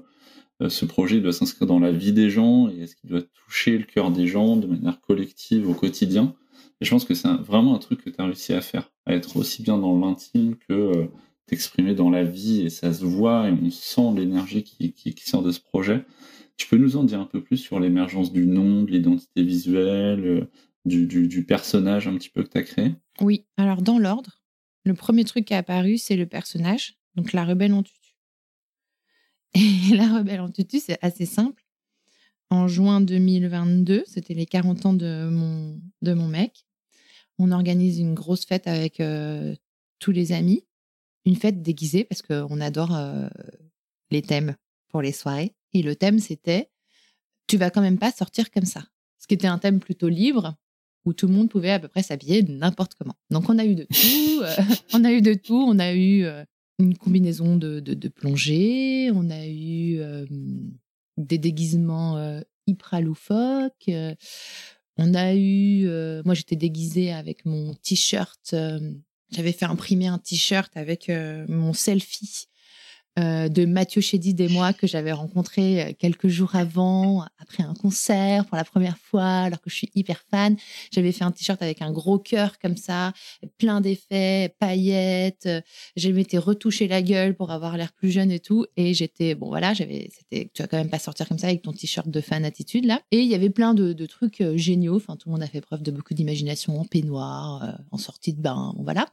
[0.63, 3.79] euh, ce projet doit s'inscrire dans la vie des gens et est-ce qu'il doit toucher
[3.79, 6.35] le cœur des gens de manière collective au quotidien?
[6.81, 9.15] Et je pense que c'est vraiment un truc que tu as réussi à faire, à
[9.15, 11.07] être aussi bien dans l'intime que euh,
[11.47, 15.43] t'exprimer dans la vie et ça se voit et on sent l'énergie qui, qui, sort
[15.43, 16.05] de ce projet.
[16.57, 20.49] Tu peux nous en dire un peu plus sur l'émergence du nom, de l'identité visuelle,
[20.85, 22.95] du, personnage un petit peu que tu as créé?
[23.21, 24.43] Oui, alors dans l'ordre,
[24.85, 28.17] le premier truc qui est apparu, c'est le personnage, donc la rebelle en tutu.
[29.55, 31.65] Et la rebelle en tutu, c'est assez simple.
[32.51, 36.67] En juin 2022, c'était les 40 ans de mon, de mon mec,
[37.39, 39.55] on organise une grosse fête avec euh,
[39.99, 40.65] tous les amis,
[41.25, 43.29] une fête déguisée parce qu'on adore euh,
[44.11, 44.55] les thèmes
[44.89, 45.55] pour les soirées.
[45.73, 46.71] Et le thème, c'était
[47.47, 48.85] Tu vas quand même pas sortir comme ça.
[49.19, 50.57] Ce qui était un thème plutôt libre,
[51.05, 53.15] où tout le monde pouvait à peu près s'habiller n'importe comment.
[53.31, 54.55] Donc on a eu de tout, euh,
[54.95, 56.45] on a eu de tout, on a eu euh,
[56.79, 60.27] une combinaison de, de, plongée, on a eu euh,
[61.17, 63.91] des déguisements hyper loufoques,
[64.97, 65.87] on a eu,
[66.25, 68.55] moi j'étais déguisée avec mon t-shirt,
[69.31, 71.11] j'avais fait imprimer un t-shirt avec
[71.49, 72.49] mon selfie
[73.19, 77.75] euh, de Mathieu Chédid et moi que j'avais rencontré euh, quelques jours avant, après un
[77.75, 80.57] concert pour la première fois, alors que je suis hyper fan.
[80.91, 83.13] J'avais fait un t-shirt avec un gros cœur comme ça,
[83.59, 85.47] plein d'effets, paillettes.
[85.95, 88.65] Je m'étais retouché la gueule pour avoir l'air plus jeune et tout.
[88.79, 91.61] Et j'étais, bon voilà, j'avais, c'était, tu vas quand même pas sortir comme ça avec
[91.61, 93.03] ton t-shirt de fan attitude là.
[93.11, 94.97] Et il y avait plein de, trucs euh, géniaux.
[94.97, 98.41] Enfin, tout le monde a fait preuve de beaucoup d'imagination en peignoir, en sortie de
[98.41, 99.07] bain, voilà.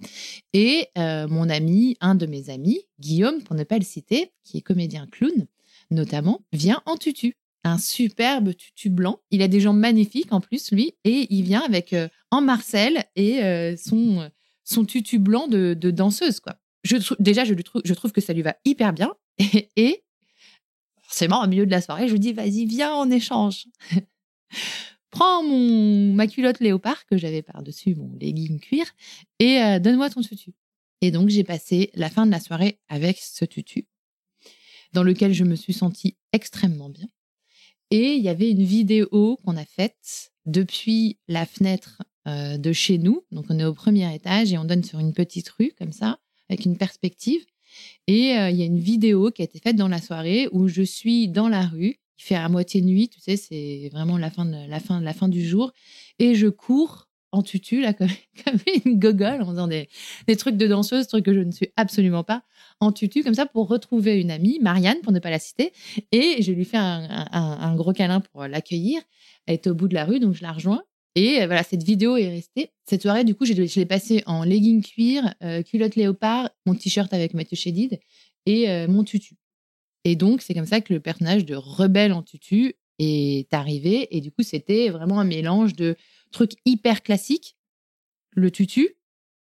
[0.53, 4.61] Et mon ami, un de mes amis, Guillaume, pour ne pas le citer, qui est
[4.61, 5.47] comédien clown,
[5.91, 7.35] notamment, vient en tutu.
[7.63, 9.19] Un superbe tutu blanc.
[9.31, 13.03] Il a des jambes magnifiques en plus, lui, et il vient avec euh, en Marcel
[13.15, 14.29] et euh, son, euh,
[14.63, 16.55] son tutu blanc de, danseuse, quoi.
[17.19, 17.53] Déjà, je,
[17.93, 19.13] trouve, que ça lui va hyper bien.
[19.75, 20.01] Et,
[21.01, 23.65] forcément, au milieu de la soirée, je lui dis, vas-y, viens, en échange.
[25.11, 28.85] Prends mon, ma culotte léopard que j'avais par-dessus mon legging cuir
[29.39, 30.53] et donne-moi ton tutu.
[31.01, 33.87] Et donc, j'ai passé la fin de la soirée avec ce tutu,
[34.93, 37.07] dans lequel je me suis sentie extrêmement bien.
[37.91, 42.97] Et il y avait une vidéo qu'on a faite depuis la fenêtre euh, de chez
[42.97, 43.23] nous.
[43.31, 46.19] Donc, on est au premier étage et on donne sur une petite rue, comme ça,
[46.49, 47.45] avec une perspective.
[48.07, 50.67] Et euh, il y a une vidéo qui a été faite dans la soirée où
[50.67, 51.99] je suis dans la rue.
[52.17, 55.13] Il fait à moitié nuit, tu sais, c'est vraiment la fin, de, la, fin, la
[55.13, 55.71] fin du jour.
[56.19, 58.07] Et je cours en tutu, là, comme,
[58.85, 59.87] une gogole, en faisant des,
[60.37, 62.43] trucs de danseuse, trucs que je ne suis absolument pas,
[62.79, 65.71] en tutu, comme ça, pour retrouver une amie, Marianne, pour ne pas la citer.
[66.11, 69.01] Et je lui fais un, gros câlin pour l'accueillir.
[69.45, 70.83] Elle est au bout de la rue, donc je la rejoins.
[71.15, 72.71] Et euh, voilà, cette vidéo est restée.
[72.85, 77.13] Cette soirée, du coup, je, l'ai passée en legging cuir, euh, culotte léopard, mon t-shirt
[77.13, 77.99] avec Mathieu Chédid
[78.45, 79.35] et euh, mon tutu.
[80.05, 84.15] Et donc, c'est comme ça que le personnage de rebelle en tutu est arrivé.
[84.15, 85.95] Et du coup, c'était vraiment un mélange de
[86.31, 87.57] truc hyper classique,
[88.31, 88.95] le tutu,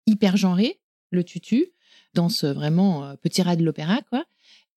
[0.06, 1.72] hyper genré, le tutu,
[2.14, 4.24] danse vraiment petit rat de l'opéra, quoi.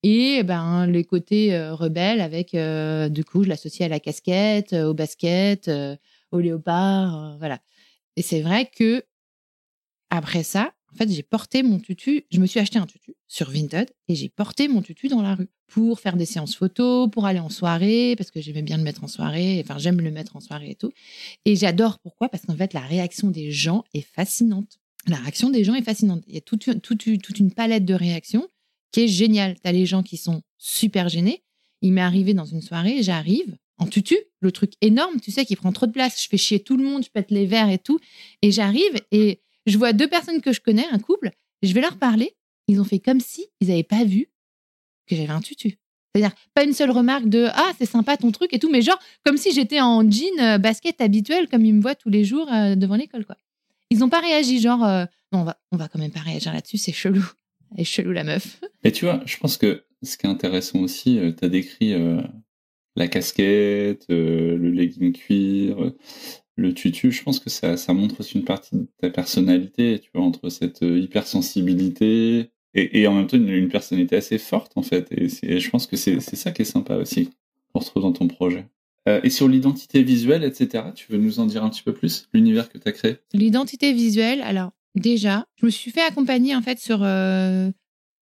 [0.03, 2.51] Et ben les côtés rebelles avec,
[3.11, 5.69] du coup, je l'associe à la casquette, au basket,
[6.31, 7.59] au léopard, voilà.
[8.15, 9.03] Et c'est vrai que
[10.09, 12.25] après ça, en fait, j'ai porté mon tutu.
[12.31, 15.35] Je me suis acheté un tutu sur Vinted et j'ai porté mon tutu dans la
[15.35, 18.83] rue pour faire des séances photos, pour aller en soirée, parce que j'aimais bien le
[18.83, 19.61] mettre en soirée.
[19.63, 20.91] Enfin, j'aime le mettre en soirée et tout.
[21.45, 22.29] Et j'adore pourquoi?
[22.29, 24.79] Parce qu'en fait, la réaction des gens est fascinante.
[25.07, 26.23] La réaction des gens est fascinante.
[26.27, 28.47] Il y a toute, toute, une palette de réactions
[28.91, 29.55] qui est géniale.
[29.61, 31.43] Tu as les gens qui sont super gênés.
[31.81, 35.55] Il m'est arrivé dans une soirée, j'arrive en tutu, le truc énorme, tu sais, qui
[35.55, 36.23] prend trop de place.
[36.23, 37.99] Je fais chier tout le monde, je pète les verres et tout.
[38.41, 41.97] Et j'arrive et je vois deux personnes que je connais, un couple, je vais leur
[41.97, 42.35] parler.
[42.67, 44.27] Ils ont fait comme si ils n'avaient pas vu
[45.07, 45.77] que j'avais un tutu.
[46.13, 48.99] C'est-à-dire, pas une seule remarque de Ah, c'est sympa ton truc et tout, mais genre,
[49.23, 52.51] comme si j'étais en jean euh, basket habituel, comme ils me voient tous les jours
[52.51, 53.37] euh, devant l'école, quoi.
[53.89, 56.53] Ils n'ont pas réagi, genre, euh, non, on va, on va quand même pas réagir
[56.53, 57.25] là-dessus, c'est chelou.
[57.75, 58.59] Elle est chelou, la meuf.
[58.83, 61.93] Et tu vois, je pense que ce qui est intéressant aussi, tu as décrit
[62.95, 65.93] la casquette, le legging cuir,
[66.57, 70.09] le tutu, je pense que ça, ça, montre aussi une partie de ta personnalité, tu
[70.13, 75.07] vois, entre cette euh, hypersensibilité et, en même temps une, personnalité assez forte, en fait.
[75.11, 77.29] Et, je pense que c'est ça qui est sympa aussi,
[77.71, 78.65] pour retrouver dans ton projet.
[79.07, 82.27] Euh, et sur l'identité visuelle, etc., tu veux nous en dire un petit peu plus,
[82.33, 83.17] l'univers que tu as créé?
[83.33, 87.69] L'identité visuelle, alors déjà, je me suis fait accompagner, en fait, sur, euh,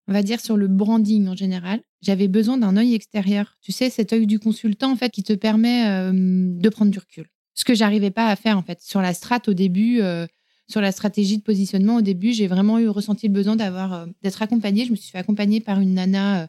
[0.08, 1.82] on va dire, sur le branding en général.
[2.02, 3.58] J'avais besoin d'un œil extérieur.
[3.62, 7.26] Tu sais, cet œil du consultant, en fait, qui te permet de prendre du recul
[7.56, 8.82] ce que j'arrivais pas à faire en fait.
[8.82, 10.28] Sur la strate au début euh,
[10.68, 14.06] sur la stratégie de positionnement au début j'ai vraiment eu ressenti le besoin d'avoir euh,
[14.22, 14.86] d'être accompagnée.
[14.86, 16.48] Je me suis fait accompagner par une nana euh,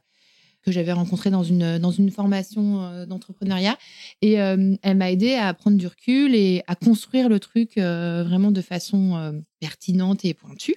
[0.63, 3.79] que j'avais rencontrée dans une dans une formation d'entrepreneuriat.
[4.21, 8.61] Et elle m'a aidé à prendre du recul et à construire le truc vraiment de
[8.61, 10.75] façon pertinente et pointue.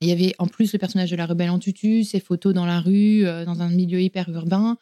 [0.00, 2.64] Il y avait en plus le personnage de la rebelle en tutu ses photos dans
[2.64, 4.78] la rue dans un milieu hyper urbain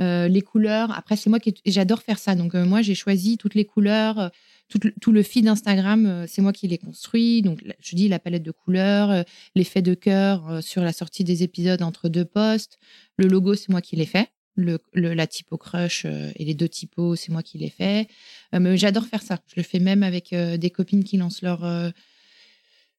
[0.00, 0.96] euh, les couleurs.
[0.96, 2.34] Après, c'est moi qui j'adore faire ça.
[2.34, 4.28] Donc, euh, moi, j'ai choisi toutes les couleurs, euh,
[4.68, 7.42] tout, le feed Instagram, c'est moi qui l'ai construit.
[7.42, 9.24] Donc, je dis la palette de couleurs,
[9.56, 12.78] l'effet de cœur sur la sortie des épisodes entre deux posts.
[13.16, 14.30] Le logo, c'est moi qui l'ai fait.
[14.54, 18.06] Le, la typo crush et les deux typos, c'est moi qui l'ai fait.
[18.52, 19.40] mais j'adore faire ça.
[19.48, 21.92] Je le fais même avec des copines qui lancent leur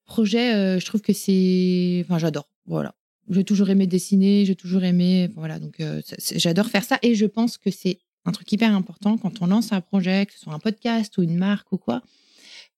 [0.04, 0.78] projet.
[0.78, 2.04] je trouve que c'est.
[2.06, 2.50] Enfin, j'adore.
[2.66, 2.94] Voilà
[3.32, 5.30] j'ai toujours aimé dessiner, j'ai toujours aimé.
[5.36, 6.02] Voilà, donc euh,
[6.36, 9.72] j'adore faire ça et je pense que c'est un truc hyper important quand on lance
[9.72, 12.02] un projet, que ce soit un podcast ou une marque ou quoi.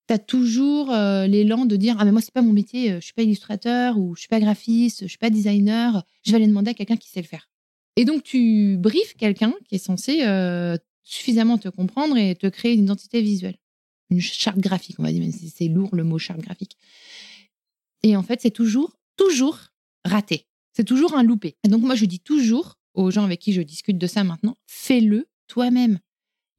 [0.07, 2.99] Tu as toujours euh, l'élan de dire Ah, mais moi, c'est pas mon métier, euh,
[2.99, 6.37] je suis pas illustrateur ou je suis pas graphiste, je suis pas designer, je vais
[6.37, 7.49] aller demander à quelqu'un qui sait le faire.
[7.95, 10.23] Et donc, tu briefes quelqu'un qui est censé
[11.03, 13.57] suffisamment te comprendre et te créer une identité visuelle.
[14.09, 16.75] Une charte graphique, on va dire, même si c'est lourd le mot charte graphique.
[18.01, 19.72] Et en fait, c'est toujours, toujours
[20.05, 20.47] raté.
[20.73, 21.55] C'est toujours un loupé.
[21.63, 24.57] Et donc moi, je dis toujours aux gens avec qui je discute de ça maintenant,
[24.67, 25.99] fais-le toi-même.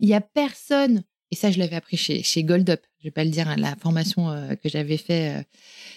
[0.00, 3.12] Il y a personne, et ça je l'avais appris chez, chez Gold Up, je vais
[3.12, 5.42] pas le dire, hein, la formation euh, que j'avais fait euh,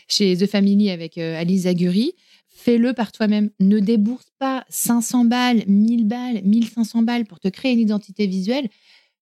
[0.07, 2.13] chez The Family avec euh, Alice Zaguri,
[2.49, 3.49] fais-le par toi-même.
[3.59, 8.67] Ne débourse pas 500 balles, 1000 balles, 1500 balles pour te créer une identité visuelle.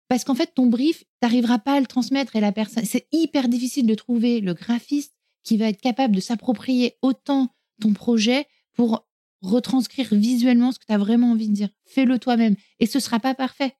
[0.08, 3.06] Parce qu'en fait, ton brief, tu n'arriveras pas à le transmettre et la personne, c'est
[3.12, 8.46] hyper difficile de trouver le graphiste qui va être capable de s'approprier autant ton projet
[8.74, 9.06] pour
[9.42, 11.68] retranscrire visuellement ce que tu as vraiment envie de dire.
[11.84, 12.56] Fais-le toi-même.
[12.80, 13.76] Et ce sera pas parfait.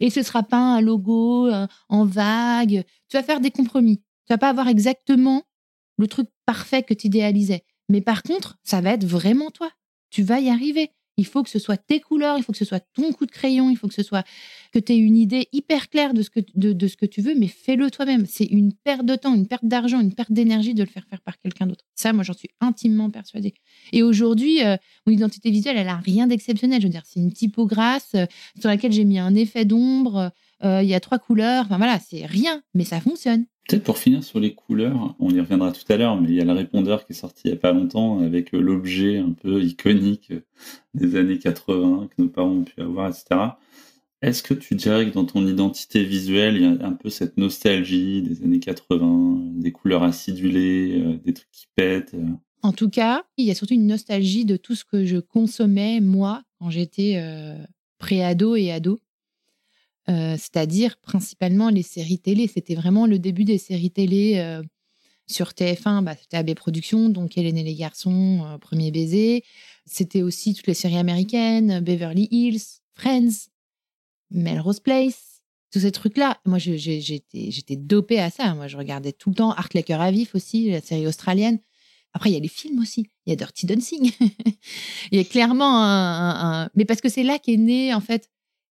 [0.00, 2.84] Et ce sera pas un logo euh, en vague.
[3.08, 3.98] Tu vas faire des compromis.
[3.98, 5.44] Tu vas pas avoir exactement
[5.96, 7.64] le truc parfait que tu idéalisais.
[7.88, 9.70] Mais par contre, ça va être vraiment toi.
[10.10, 10.92] Tu vas y arriver.
[11.20, 13.30] Il faut que ce soit tes couleurs, il faut que ce soit ton coup de
[13.30, 14.24] crayon, il faut que ce soit
[14.72, 17.34] que tu aies une idée hyper claire de ce que, de, ce que tu veux,
[17.34, 18.24] mais fais-le toi-même.
[18.26, 21.20] C'est une perte de temps, une perte d'argent, une perte d'énergie de le faire faire
[21.20, 21.84] par quelqu'un d'autre.
[21.94, 23.52] Ça, moi, j'en suis intimement persuadée.
[23.92, 26.80] Et aujourd'hui, euh, mon identité visuelle, elle a rien d'exceptionnel.
[26.80, 28.26] Je veux dire, c'est une typographie euh,
[28.58, 30.32] sur laquelle j'ai mis un effet d'ombre.
[30.64, 31.64] Euh, il y a trois couleurs.
[31.66, 33.44] Enfin voilà, c'est rien, mais ça fonctionne.
[33.70, 36.40] Peut-être pour finir sur les couleurs, on y reviendra tout à l'heure, mais il y
[36.40, 39.30] a le répondeur qui est sorti il n'y a pas longtemps avec euh, l'objet un
[39.30, 40.40] peu iconique euh,
[40.94, 43.52] des années 80 que nos parents ont pu avoir, etc.
[44.22, 47.36] Est-ce que tu dirais que dans ton identité visuelle, il y a un peu cette
[47.36, 52.16] nostalgie des années 80, des couleurs acidulées, euh, des trucs qui pètent
[52.64, 56.00] En tout cas, il y a surtout une nostalgie de tout ce que je consommais,
[56.00, 57.22] moi, quand j'étais
[57.98, 58.98] pré-ado et ado.
[60.10, 62.48] Euh, c'est-à-dire principalement les séries télé.
[62.48, 64.62] C'était vraiment le début des séries télé euh,
[65.28, 66.02] sur TF1.
[66.02, 69.44] Bah, c'était AB Productions, donc Hélène et les garçons, euh, Premier baiser.
[69.86, 73.50] C'était aussi toutes les séries américaines, Beverly Hills, Friends,
[74.30, 76.40] Melrose Place, tous ces trucs-là.
[76.44, 78.54] Moi, j'étais dopée à ça.
[78.54, 81.60] Moi, je regardais tout le temps Art Laker à vif aussi, la série australienne.
[82.12, 83.06] Après, il y a les films aussi.
[83.26, 84.10] Il y a Dirty Dancing.
[85.12, 88.28] il y a clairement un, Mais parce que c'est là qu'est né, en fait,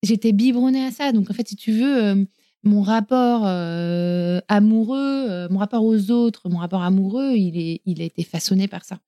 [0.03, 1.11] j'étais biberonnée à ça.
[1.11, 2.25] Donc, en fait, si tu veux, euh,
[2.63, 8.01] mon rapport euh, amoureux, euh, mon rapport aux autres, mon rapport amoureux, il, est, il
[8.01, 8.99] a été façonné par ça.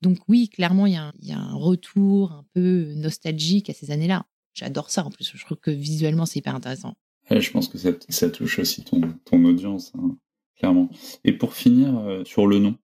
[0.00, 3.74] Donc, oui, clairement, il y, a il y a un retour un peu nostalgique à
[3.74, 4.26] ces années-là.
[4.54, 5.32] J'adore ça en plus.
[5.34, 6.94] Je trouve que visuellement, c'est hyper intéressant.
[7.30, 10.16] je pense que ça, ça, touche aussi ton, ton audience, hein,
[10.56, 10.88] clairement.
[11.24, 12.76] Et pour finir sur le nom,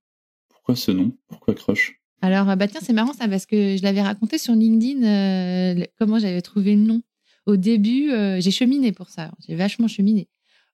[0.49, 1.13] pourquoi ce nom?
[1.29, 2.01] Pourquoi Crush?
[2.21, 6.43] Alors, bah tiens, c'est marrant ça parce que je l'avais raconté sur LinkedIn comment j'avais
[6.43, 7.03] trouvé le nom.
[7.47, 9.31] Au début, euh, j'ai cheminé pour ça.
[9.47, 10.29] J'ai vachement cheminé.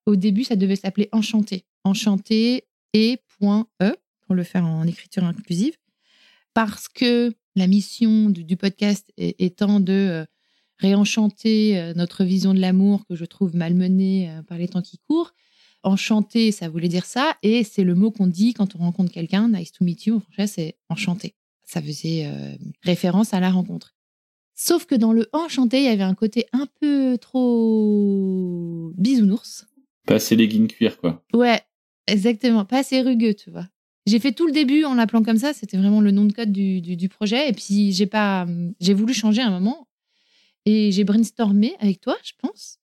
[0.06, 1.64] Au début, ça devait s'appeler Enchanté.
[1.84, 3.94] Enchanté et point .e
[4.26, 5.76] pour le faire en écriture inclusive.
[6.54, 10.24] Parce que la mission du, podcast étant de euh,
[10.78, 15.32] réenchanter euh, notre vision de l'amour que je trouve malmenée par les temps qui courent.
[15.82, 17.36] Enchanté, ça voulait dire ça.
[17.42, 19.48] Et c'est le mot qu'on dit quand on rencontre quelqu'un.
[19.48, 20.16] Nice to meet you.
[20.16, 21.34] En français, c'est enchanté.
[21.64, 22.30] Ça faisait
[22.82, 23.94] référence à la rencontre.
[24.62, 29.66] Sauf que dans le enchanté, il y avait un côté un peu trop bisounours.
[30.06, 31.24] Pas assez legging cuir, quoi.
[31.32, 31.62] Ouais,
[32.06, 32.66] exactement.
[32.66, 33.66] Pas assez rugueux, tu vois.
[34.04, 35.54] J'ai fait tout le début en l'appelant comme ça.
[35.54, 37.48] C'était vraiment le nom de code du, projet.
[37.48, 38.46] Et puis, j'ai pas,
[38.80, 39.88] j'ai voulu changer à un moment.
[40.66, 42.80] Et j'ai brainstormé avec toi, je pense,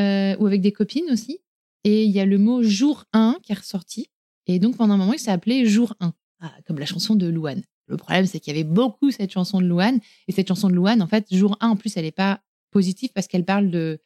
[0.00, 1.38] euh, ou avec des copines aussi.
[1.84, 4.08] Et il y a le mot jour 1 qui est ressorti.
[4.48, 7.28] Et donc, pendant un moment, il s'est appelé jour 1, ah, comme la chanson de
[7.28, 7.62] Louane.
[7.92, 10.00] Le problème, c'est qu'il y avait beaucoup cette chanson de Louane.
[10.26, 13.10] Et cette chanson de Louane, en fait, jour 1, en plus, elle n'est pas positive
[13.14, 14.00] parce qu'elle parle de,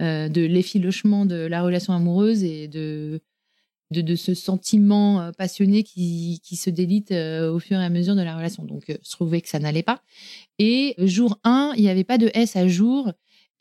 [0.00, 3.20] euh, de l'effilochement de la relation amoureuse et de,
[3.90, 8.14] de, ce sentiment euh, passionné qui, qui se délite euh, au fur et à mesure
[8.14, 8.64] de la relation.
[8.64, 10.00] Donc, je trouvais que ça n'allait pas.
[10.60, 13.12] Et jour 1, il n'y avait pas de S à jour.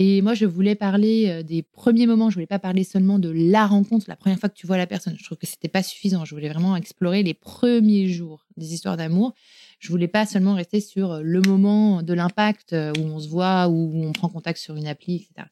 [0.06, 2.30] Et moi, je voulais parler euh, des premiers moments.
[2.30, 4.86] Je voulais pas parler seulement de la rencontre, la première fois que tu vois la
[4.86, 5.16] personne.
[5.18, 6.26] Je trouve que c'était pas suffisant.
[6.26, 9.34] Je voulais vraiment explorer les premiers jours des histoires d'amour.
[9.80, 13.30] Je voulais pas seulement rester sur euh, le moment de l'impact euh, où on se
[13.30, 15.48] voit, où on prend contact sur une appli, etc.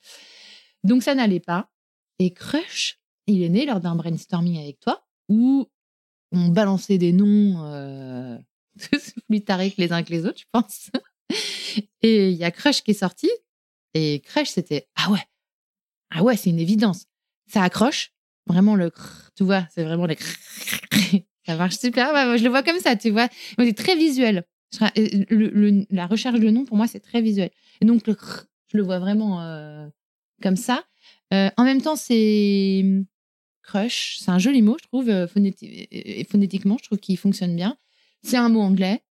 [0.83, 1.69] Donc ça n'allait pas.
[2.19, 5.65] Et Crush, il est né lors d'un brainstorming avec toi où
[6.33, 8.37] on balançait des noms
[9.29, 10.89] plus tarés que les uns que les autres, je pense.
[12.01, 13.29] Et il y a Crush qui est sorti
[13.93, 15.23] et crèche, c'était ah ouais,
[16.11, 17.05] ah ouais, c'est une évidence.
[17.47, 18.11] Ça accroche,
[18.47, 18.91] vraiment le,
[19.35, 20.15] tu vois, c'est vraiment le,
[21.45, 22.37] ça marche super.
[22.37, 23.27] je le vois comme ça, tu vois.
[23.57, 24.45] C'est très visuel.
[24.79, 27.51] la recherche de nom pour moi, c'est très visuel.
[27.81, 28.15] Et donc le,
[28.67, 29.87] je le vois vraiment euh,
[30.41, 30.83] comme ça.
[31.33, 32.83] Euh, en même temps, c'est
[33.63, 37.77] crush, c'est un joli mot, je trouve, euh, phonétiquement, je trouve qu'il fonctionne bien.
[38.23, 39.03] C'est un mot anglais.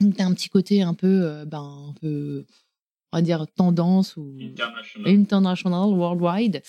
[0.00, 2.46] Donc, as un petit côté un peu, ben, un peu
[3.12, 4.34] on va dire tendance ou
[5.04, 6.62] international, worldwide.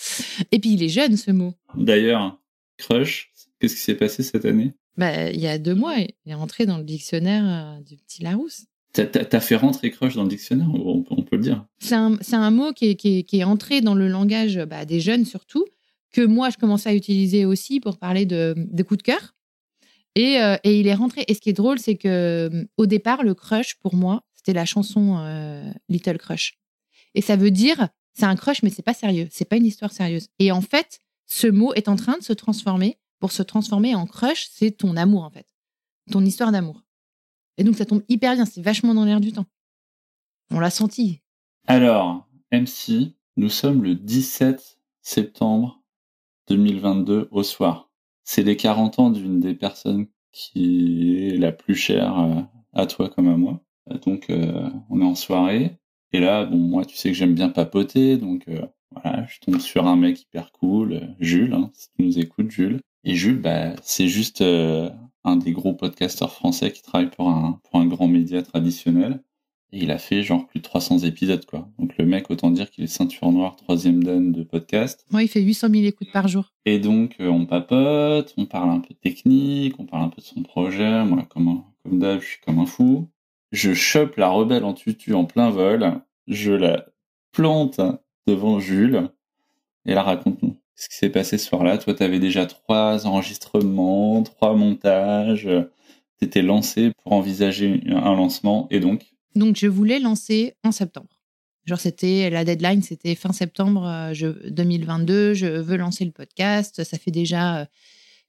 [0.52, 1.54] Et puis il est jeune ce mot.
[1.76, 2.38] D'ailleurs,
[2.76, 4.74] crush, qu'est-ce qui s'est passé cette année?
[4.96, 8.22] Bah, Il y a deux mois, il est rentré dans le dictionnaire euh, du petit
[8.22, 8.66] Larousse.
[8.92, 11.64] T'as fait rentrer crush dans le dictionnaire, on, peut le dire.
[11.78, 15.24] C'est un, un, mot qui est, qui, est, entré dans le langage bah, des jeunes
[15.24, 15.64] surtout,
[16.10, 19.36] que moi je commençais à utiliser aussi pour parler de, de coups de cœur.
[20.14, 21.24] Et, euh, et, il est rentré.
[21.28, 24.64] Et ce qui est drôle, c'est que au départ, le crush, pour moi, c'était la
[24.64, 26.58] chanson euh, Little Crush.
[27.14, 29.26] Et ça veut dire, c'est un crush, mais c'est pas sérieux.
[29.32, 30.28] C'est pas une histoire sérieuse.
[30.38, 32.98] Et en fait, ce mot est en train de se transformer.
[33.18, 35.46] Pour se transformer en crush, c'est ton amour, en fait.
[36.12, 36.84] Ton histoire d'amour.
[37.56, 38.44] Et donc, ça tombe hyper bien.
[38.44, 39.46] C'est vachement dans l'air du temps.
[40.52, 41.20] On l'a senti.
[41.66, 45.82] Alors, MC, nous sommes le 17 septembre
[46.46, 47.90] 2022 au soir.
[48.22, 53.10] C'est les 40 ans d'une des personnes qui est la plus chère euh, à toi
[53.10, 53.60] comme à moi.
[54.02, 55.76] Donc euh, on est en soirée.
[56.12, 59.60] Et là, bon, moi, tu sais que j'aime bien papoter, donc euh, voilà, je tombe
[59.60, 62.80] sur un mec hyper cool, euh, Jules, hein, si tu nous écoutes, Jules.
[63.04, 67.80] Et Jules, bah, c'est juste un des gros podcasteurs français qui travaille pour un, pour
[67.80, 69.22] un grand média traditionnel.
[69.70, 71.68] Et il a fait genre plus de 300 épisodes, quoi.
[71.78, 75.04] Donc le mec, autant dire qu'il est ceinture noire, troisième dan de podcast.
[75.10, 76.54] Moi, il fait 800 000 écoutes par jour.
[76.64, 80.26] Et donc, on papote, on parle un peu de technique, on parle un peu de
[80.26, 81.04] son projet.
[81.04, 83.08] Moi, comme, comme d'hab, je suis comme un fou.
[83.52, 86.86] Je chope la rebelle en tutu en plein vol, je la
[87.32, 87.80] plante
[88.26, 89.08] devant Jules,
[89.86, 90.56] et la raconte-nous.
[90.74, 95.48] Ce qui s'est passé ce soir-là, toi, tu avais déjà trois enregistrements, trois montages,
[96.18, 99.06] tu étais lancé pour envisager un lancement, et donc?
[99.34, 101.18] Donc, je voulais lancer en septembre.
[101.68, 104.12] Genre, c'était la deadline, c'était fin septembre
[104.50, 105.12] 2022.
[105.12, 106.82] Euh, je veux lancer le podcast.
[106.82, 107.64] Ça fait déjà euh,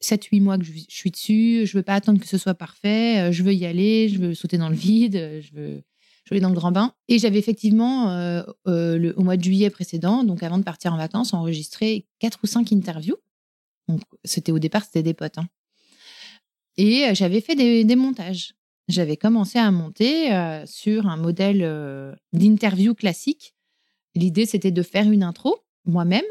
[0.02, 3.32] 7-8 mois que je, suis dessus, je veux pas attendre que ce soit parfait, euh,
[3.32, 5.84] je veux y aller, je veux sauter dans le vide, euh, je veux,
[6.26, 6.94] je aller dans le grand bain.
[7.08, 11.34] Et j'avais effectivement, euh, au mois de juillet précédent, donc avant de partir en vacances,
[11.34, 13.18] enregistré 4 ou 5 interviews.
[13.88, 15.38] Donc, c'était au départ, c'était des potes.
[15.38, 15.48] Hein.
[16.78, 18.54] Et j'avais fait des, montages.
[18.88, 20.30] J'avais commencé à monter
[20.66, 23.56] sur un modèle d'interview classique.
[24.16, 26.24] L'idée, c'était de faire une intro, moi-même,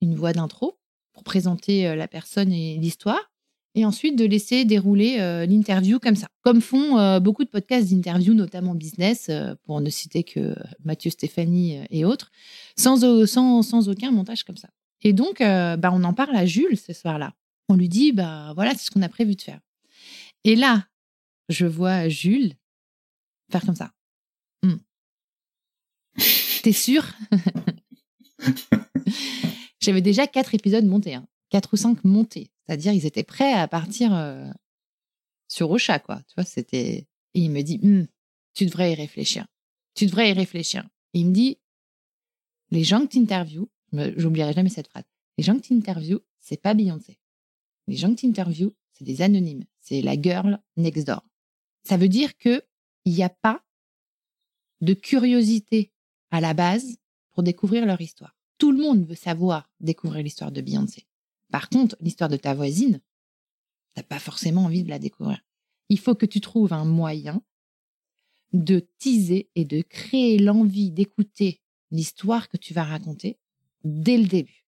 [0.00, 0.79] une voix d'intro,
[1.22, 3.30] présenter euh, la personne et l'histoire.
[3.76, 6.26] Et ensuite, de laisser dérouler euh, l'interview comme ça.
[6.42, 9.30] Comme font euh, beaucoup de podcasts d'interview, notamment business,
[9.64, 12.30] pour ne citer que Mathieu Stéphanie et autres,
[12.76, 14.68] sans, au- sans, sans aucun montage comme ça.
[15.02, 17.32] Et donc, bah, on en parle à Jules ce soir-là.
[17.68, 19.60] On lui dit, bah voilà, c'est ce qu'on a prévu de faire.
[20.44, 20.84] Et là,
[21.48, 22.54] je vois Jules
[23.52, 23.92] faire comme ça.
[24.64, 24.74] Hmm.
[26.62, 27.04] T'es sûr?
[29.80, 31.26] J'avais déjà quatre épisodes montés, hein.
[31.48, 32.50] quatre ou cinq montés.
[32.66, 34.48] C'est-à-dire, ils étaient prêts à partir euh,
[35.48, 36.22] sur Ocha, quoi.
[36.28, 37.06] Tu vois, c'était.
[37.34, 38.06] Il me dit, Hmm,
[38.54, 39.46] tu devrais y réfléchir.
[39.94, 40.88] Tu devrais y réfléchir.
[41.14, 41.58] Il me dit,
[42.70, 45.04] les gens que tu interviews, j'oublierai jamais cette phrase.
[45.38, 45.74] Les gens que tu
[46.38, 47.18] c'est pas Beyoncé.
[47.86, 48.32] Les gens que tu
[48.92, 49.64] c'est des anonymes.
[49.80, 51.24] C'est la girl next door.
[51.82, 52.62] Ça veut dire que
[53.04, 53.64] il n'y a pas
[54.80, 55.92] de curiosité
[56.30, 56.98] à la base
[57.32, 58.36] pour découvrir leur histoire.
[58.60, 61.06] Tout le monde veut savoir découvrir l'histoire de Beyoncé.
[61.50, 63.00] Par contre, l'histoire de ta voisine,
[63.94, 65.40] t'as pas forcément envie de la découvrir.
[65.88, 67.42] Il faut que tu trouves un moyen
[68.52, 73.38] de teaser et de créer l'envie d'écouter l'histoire que tu vas raconter
[73.82, 74.66] dès le début.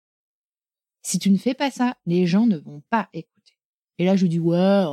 [1.02, 3.58] Si tu ne fais pas ça, les gens ne vont pas écouter.
[3.98, 4.84] Et là, je dis, ouais,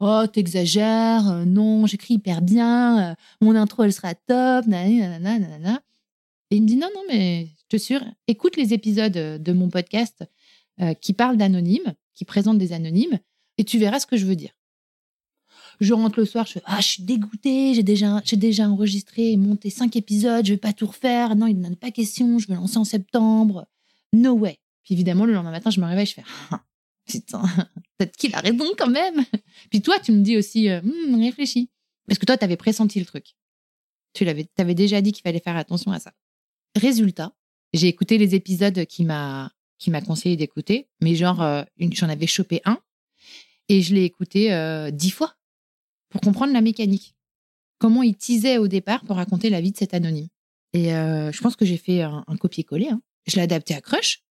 [0.00, 5.82] oh, t'exagères, euh, non, j'écris hyper bien, euh, mon intro, elle sera top, nanana, nanana.
[6.50, 7.48] Et il me dit, non, non, mais
[7.78, 10.24] sûr, écoute les épisodes euh, de mon podcast
[10.80, 13.18] euh, qui parlent d'anonymes, qui présentent des anonymes,
[13.58, 14.52] et tu verras ce que je veux dire.
[15.80, 19.70] Je rentre le soir, je ah, je suis dégoûtée, j'ai déjà, déjà enregistré et monté
[19.70, 22.54] cinq épisodes, je vais pas tout refaire, non, il n'en est pas question, je vais
[22.54, 23.66] lancer en septembre.
[24.12, 24.58] No way.
[24.84, 26.62] Puis évidemment, le lendemain matin, je me réveille, je fais, ah,
[27.06, 27.42] putain,
[27.98, 29.24] peut-être qu'il a raison quand même.
[29.70, 31.70] Puis toi, tu me dis aussi, euh, Hmm, réfléchis.
[32.06, 33.34] Parce que toi, tu avais pressenti le truc.
[34.12, 36.12] Tu l'avais, avais déjà dit qu'il fallait faire attention à ça.
[36.76, 37.34] Résultat,
[37.72, 42.26] j'ai écouté les épisodes qui m'a, qui m'a conseillé d'écouter, mais genre, euh, j'en avais
[42.26, 42.78] chopé un
[43.68, 45.34] et je l'ai écouté euh, dix fois
[46.10, 47.14] pour comprendre la mécanique.
[47.78, 50.28] Comment il teasait au départ pour raconter la vie de cet anonyme.
[50.72, 52.90] Et euh, je pense que j'ai fait un, copier-coller.
[52.90, 53.02] hein.
[53.26, 54.22] Je l'ai adapté à Crush,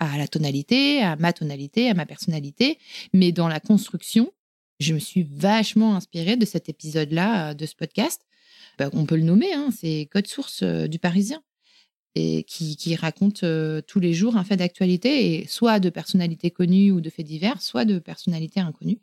[0.00, 2.78] à la tonalité, à ma tonalité, à ma personnalité,
[3.12, 4.32] mais dans la construction,
[4.80, 8.22] je me suis vachement inspirée de cet épisode-là, de ce podcast.
[8.78, 11.42] Bah, on peut le nommer, hein, c'est Code Source du Parisien,
[12.16, 17.02] et qui, raconte euh, tous les jours un fait d'actualité, soit de personnalités connues ou
[17.02, 19.00] de faits divers, soit de personnalités inconnues.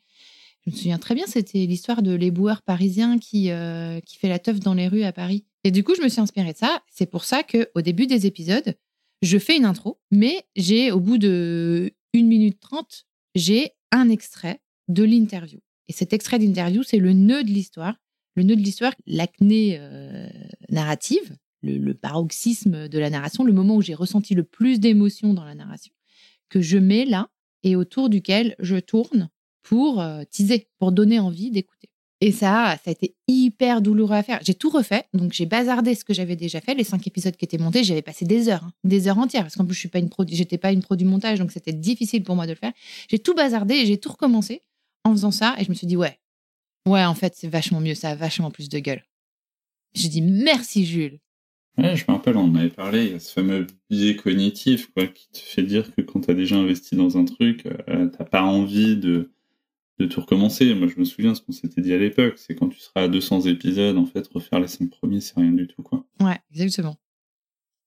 [0.66, 4.39] Je me souviens très bien, c'était l'histoire de l'éboueur parisien qui, euh, qui fait la
[4.39, 5.45] teuf dans les rues à Paris.
[5.64, 6.82] Et du coup, je me suis inspirée de ça.
[6.91, 8.74] C'est pour ça qu'au début des épisodes,
[9.22, 13.05] je fais une intro, mais j'ai, au bout de 1 minute 30,
[13.36, 15.59] j'ai un extrait de l'interview.
[15.88, 17.95] Et cet extrait d'interview, c'est le nœud de l'histoire.
[18.36, 20.28] Le nœud de l'histoire, l'acné euh,
[20.70, 25.45] narrative, le, paroxysme de la narration, le moment où j'ai ressenti le plus d'émotions dans
[25.45, 25.93] la narration,
[26.49, 27.30] que je mets là
[27.64, 29.30] et autour duquel je tourne
[29.64, 31.89] pour euh, teaser, pour donner envie d'écouter.
[32.22, 34.39] Et ça, ça a été hyper douloureux à faire.
[34.43, 36.74] J'ai tout refait, donc j'ai bazardé ce que j'avais déjà fait.
[36.74, 39.55] Les cinq épisodes qui étaient montés, j'avais passé des heures, hein, des heures entières, parce
[39.55, 42.24] qu'en plus je suis pas une pro, j'étais pas une du montage, donc c'était difficile
[42.24, 42.72] pour moi de le faire.
[43.09, 44.61] J'ai tout bazardé et j'ai tout recommencé
[45.03, 46.18] en faisant ça, et je me suis dit ouais,
[46.88, 49.03] ouais, en fait c'est vachement mieux, ça a vachement plus de gueule.
[49.93, 51.20] J'ai dit merci Jules.
[51.78, 54.91] Ouais, je me rappelle, on en avait parlé, il y a ce fameux biais cognitif
[54.93, 58.07] quoi, qui te fait dire que quand tu as déjà investi dans un truc, euh,
[58.15, 59.32] t'as pas envie de,
[59.97, 60.74] de tout recommencer.
[60.76, 63.07] Moi, je me souviens ce qu'on s'était dit à l'époque, c'est quand tu seras à
[63.07, 65.82] 200 épisodes, en fait, refaire les 5 premiers, c'est rien du tout.
[65.82, 66.05] quoi.
[66.21, 66.97] Ouais, exactement.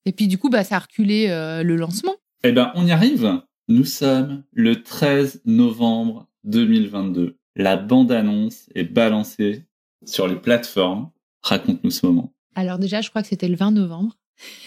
[0.05, 2.15] Et puis du coup, bah, ça a reculé euh, le lancement.
[2.45, 3.41] Eh ben, on y arrive.
[3.69, 7.37] Nous sommes le 13 novembre 2022.
[7.57, 9.65] La bande-annonce est balancée
[10.05, 11.11] sur les plateformes.
[11.43, 12.33] Raconte-nous ce moment.
[12.57, 14.17] Alors déjà, je crois que c'était le 20 novembre.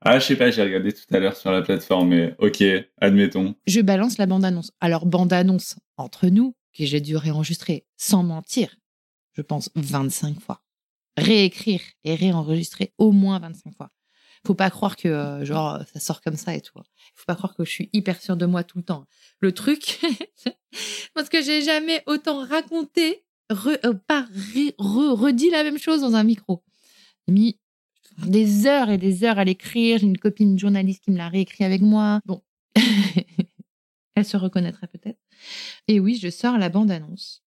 [0.00, 2.64] ah, je sais pas, j'ai regardé tout à l'heure sur la plateforme, mais ok,
[3.00, 3.54] admettons.
[3.68, 4.72] je balance la bande-annonce.
[4.80, 8.74] Alors, bande-annonce entre nous, que j'ai dû réenregistrer sans mentir,
[9.34, 10.64] je pense 25 fois.
[11.16, 13.90] Réécrire et réenregistrer au moins 25 fois.
[14.44, 16.80] Faut pas croire que, euh, genre, ça sort comme ça et tout.
[17.14, 19.06] Faut pas croire que je suis hyper sûre de moi tout le temps.
[19.38, 20.00] Le truc,
[21.14, 24.26] parce que j'ai jamais autant raconté, re- euh, pas
[24.78, 26.62] redit la même chose dans un micro.
[27.26, 27.58] J'ai mis
[28.26, 29.98] des heures et des heures à l'écrire.
[29.98, 32.20] J'ai une copine journaliste qui me l'a réécrit avec moi.
[32.26, 32.42] Bon.
[34.14, 35.18] Elle se reconnaîtrait peut-être.
[35.88, 37.42] Et oui, je sors la bande-annonce.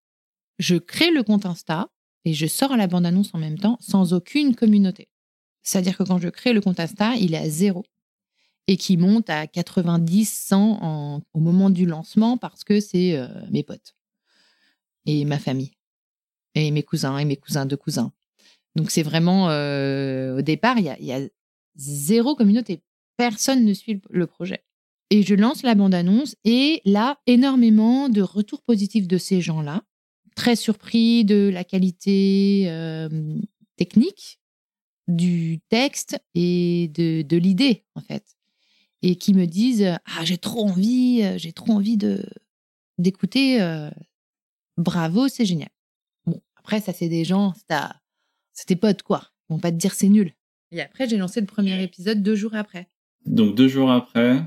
[0.57, 1.89] Je crée le compte Insta
[2.25, 5.09] et je sors la bande-annonce en même temps sans aucune communauté.
[5.61, 7.83] C'est-à-dire que quand je crée le compte Insta, il est à zéro.
[8.67, 13.63] et qui monte à 90, 100 au moment du lancement parce que c'est euh, mes
[13.63, 13.95] potes
[15.05, 15.73] et ma famille
[16.55, 18.11] et mes cousins et mes cousins de cousins.
[18.75, 21.19] Donc c'est vraiment euh, au départ, il y a,
[21.75, 22.81] zéro communauté.
[23.17, 24.63] Personne ne suit le projet.
[25.09, 29.83] Et je lance la bande-annonce et là, énormément de retours positifs de ces gens-là.
[30.35, 33.37] Très surpris de la qualité euh,
[33.77, 34.39] technique
[35.07, 38.35] du texte et de, de l'idée, en fait.
[39.01, 41.97] Et qui me disent Ah, j'ai trop envie, euh, j'ai trop envie
[42.97, 43.59] d'écouter.
[44.77, 45.69] bravo, c'est génial.
[46.65, 47.53] Après, ça, c'est des gens,
[48.53, 49.29] c'est tes potes, quoi.
[49.47, 50.33] Ils vont pas te dire c'est nul.
[50.71, 52.89] Et après, j'ai lancé le premier épisode deux jours après.
[53.27, 54.41] Donc, deux jours après,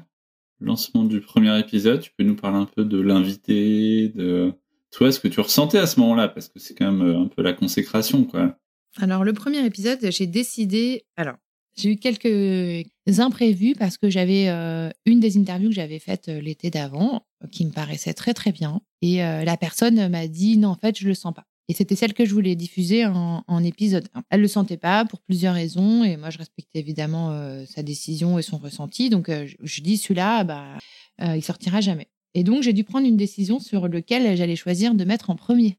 [0.58, 4.52] lancement du premier épisode, tu peux nous parler un peu de l'invité, de
[4.90, 7.28] toi, ce que tu ressentais à ce moment-là, parce que c'est quand même euh, un
[7.28, 8.58] peu la consécration, quoi.
[8.96, 11.04] Alors, le premier épisode, j'ai décidé.
[11.14, 11.36] Alors,
[11.76, 12.84] j'ai eu quelques
[13.20, 17.64] imprévus parce que j'avais euh, une des interviews que j'avais faites euh, l'été d'avant qui
[17.64, 18.80] me paraissait très très bien.
[19.02, 21.46] Et la personne m'a dit non, en fait, je le sens pas.
[21.70, 24.22] Et c'était celle que je voulais diffuser en, épisode 1.
[24.30, 28.38] Elle le sentait pas pour plusieurs raisons et moi je respectais évidemment euh, sa décision
[28.38, 29.10] et son ressenti.
[29.10, 30.78] Donc euh, je, dis celui-là, bah,
[31.20, 32.08] euh, il sortira jamais.
[32.32, 35.78] Et donc j'ai dû prendre une décision sur lequel j'allais choisir de mettre en premier.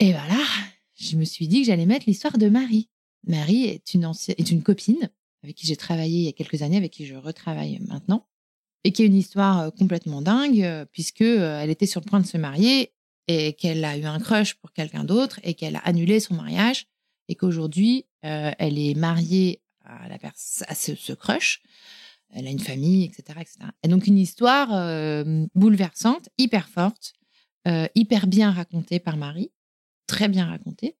[0.00, 0.38] Et voilà,
[0.96, 2.90] je me suis dit que j'allais mettre l'histoire de Marie.
[3.26, 5.10] Marie est une, est une copine
[5.42, 8.26] avec qui j'ai travaillé il y a quelques années, avec qui je retravaille maintenant,
[8.84, 12.36] et qui a une histoire complètement dingue puisque elle était sur le point de se
[12.36, 12.92] marier
[13.28, 16.86] et qu'elle a eu un crush pour quelqu'un d'autre et qu'elle a annulé son mariage
[17.28, 21.62] et qu'aujourd'hui, euh, elle est mariée à, la ce, crush.
[22.30, 23.38] Elle a une famille, etc.
[23.40, 23.58] etc.
[23.82, 27.14] Et donc une histoire euh, bouleversante, hyper forte,
[27.68, 29.52] euh, hyper bien racontée par Marie,
[30.06, 30.96] très bien racontée.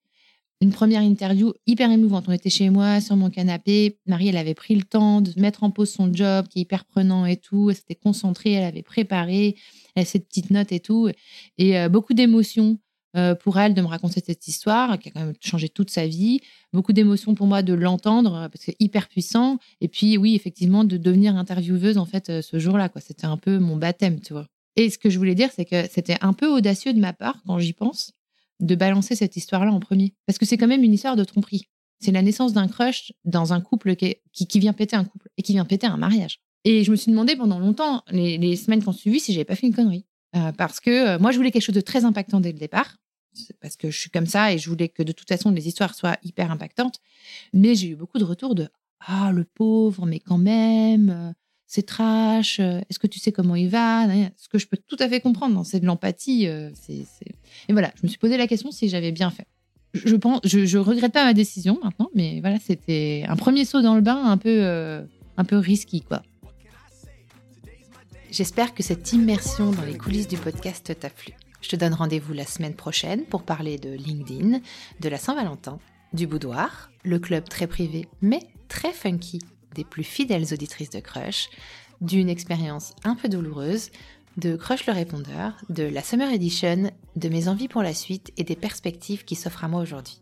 [0.63, 2.25] Une première interview hyper émouvante.
[2.29, 3.99] On était chez moi, sur mon canapé.
[4.07, 6.87] Marie, elle avait pris le temps de mettre en pause son job, qui est hyper
[6.87, 7.69] prenant et tout.
[7.69, 9.57] Elle s'était concentrée, elle avait préparé
[10.05, 11.11] cette petite note et tout.
[11.59, 12.79] Et euh, beaucoup d'émotions
[13.19, 16.07] euh, pour elle de me raconter cette histoire qui a quand même changé toute sa
[16.07, 16.41] vie.
[16.73, 19.59] Beaucoup d'émotions pour moi de l'entendre parce que hyper puissant.
[19.83, 22.89] Et puis oui, effectivement, de devenir intervieweuse en fait euh, ce jour-là.
[22.89, 23.03] quoi.
[23.03, 24.47] C'était un peu mon baptême, tu vois.
[24.77, 27.43] Et ce que je voulais dire, c'est que c'était un peu audacieux de ma part
[27.47, 28.13] quand j'y pense
[28.61, 30.15] de balancer cette histoire-là en premier.
[30.27, 31.69] Parce que c'est quand même une histoire de tromperie.
[32.01, 35.43] C'est la naissance d'un crush dans un couple qui, qui, vient péter un couple et
[35.43, 36.41] qui vient péter un mariage.
[36.65, 39.55] Et je me suis demandé pendant longtemps, les, semaines qui ont suivi, si j'avais pas
[39.55, 40.05] fait une connerie.
[40.35, 42.97] Euh, parce que euh, moi, je voulais quelque chose de très impactant dès le départ.
[43.61, 45.95] Parce que je suis comme ça et je voulais que de toute façon, les histoires
[45.95, 47.01] soient hyper impactantes.
[47.53, 48.69] Mais j'ai eu beaucoup de retours de
[49.01, 51.33] Ah, le pauvre, mais quand même, euh,
[51.67, 54.07] c'est trash, est-ce que tu sais comment il va
[54.37, 56.49] Ce que je peux tout à fait comprendre, c'est de l'empathie.
[56.75, 57.05] c'est,
[57.69, 59.47] Et voilà, je me suis posé la question si j'avais bien fait.
[59.95, 63.95] Je, pense, je, regrette pas ma décision maintenant, mais voilà, c'était un premier saut dans
[63.95, 64.63] le bain un peu,
[65.37, 66.23] un peu risqué, quoi.
[68.31, 71.33] J'espère que cette immersion dans les coulisses du podcast t'a plu.
[71.63, 74.61] Je te donne rendez-vous la semaine prochaine pour parler de LinkedIn,
[75.01, 75.79] de la Saint-Valentin,
[76.13, 79.39] du boudoir, le club très privé mais très funky
[79.75, 81.49] des plus fidèles auditrices de Crush,
[82.01, 83.91] d'une expérience un peu douloureuse,
[84.37, 88.45] de Crush le répondeur, de la Summer Edition, de mes envies pour la suite et
[88.45, 90.21] des perspectives qui s'offrent à moi aujourd'hui.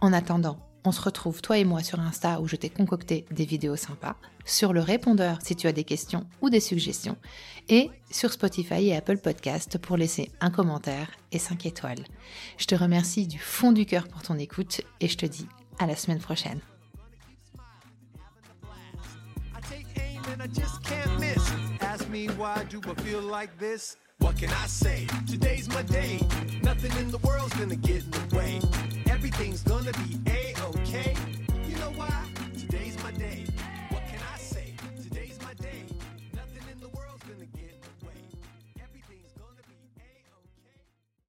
[0.00, 3.44] En attendant, on se retrouve toi et moi sur Insta où je t'ai concocté des
[3.44, 7.16] vidéos sympas, sur le répondeur si tu as des questions ou des suggestions,
[7.68, 12.04] et sur Spotify et Apple Podcast pour laisser un commentaire et 5 étoiles.
[12.56, 15.48] Je te remercie du fond du cœur pour ton écoute et je te dis
[15.80, 16.60] à la semaine prochaine.
[20.26, 21.52] something I just can't miss.
[21.80, 23.96] Ask me why do I feel like this?
[24.18, 25.06] What can I say?
[25.28, 26.20] Today's my day.
[26.62, 28.60] Nothing in the world's gonna get in the way.
[29.08, 31.14] Everything's gonna be a okay.
[31.68, 32.24] You know why?
[32.58, 33.44] Today's my day.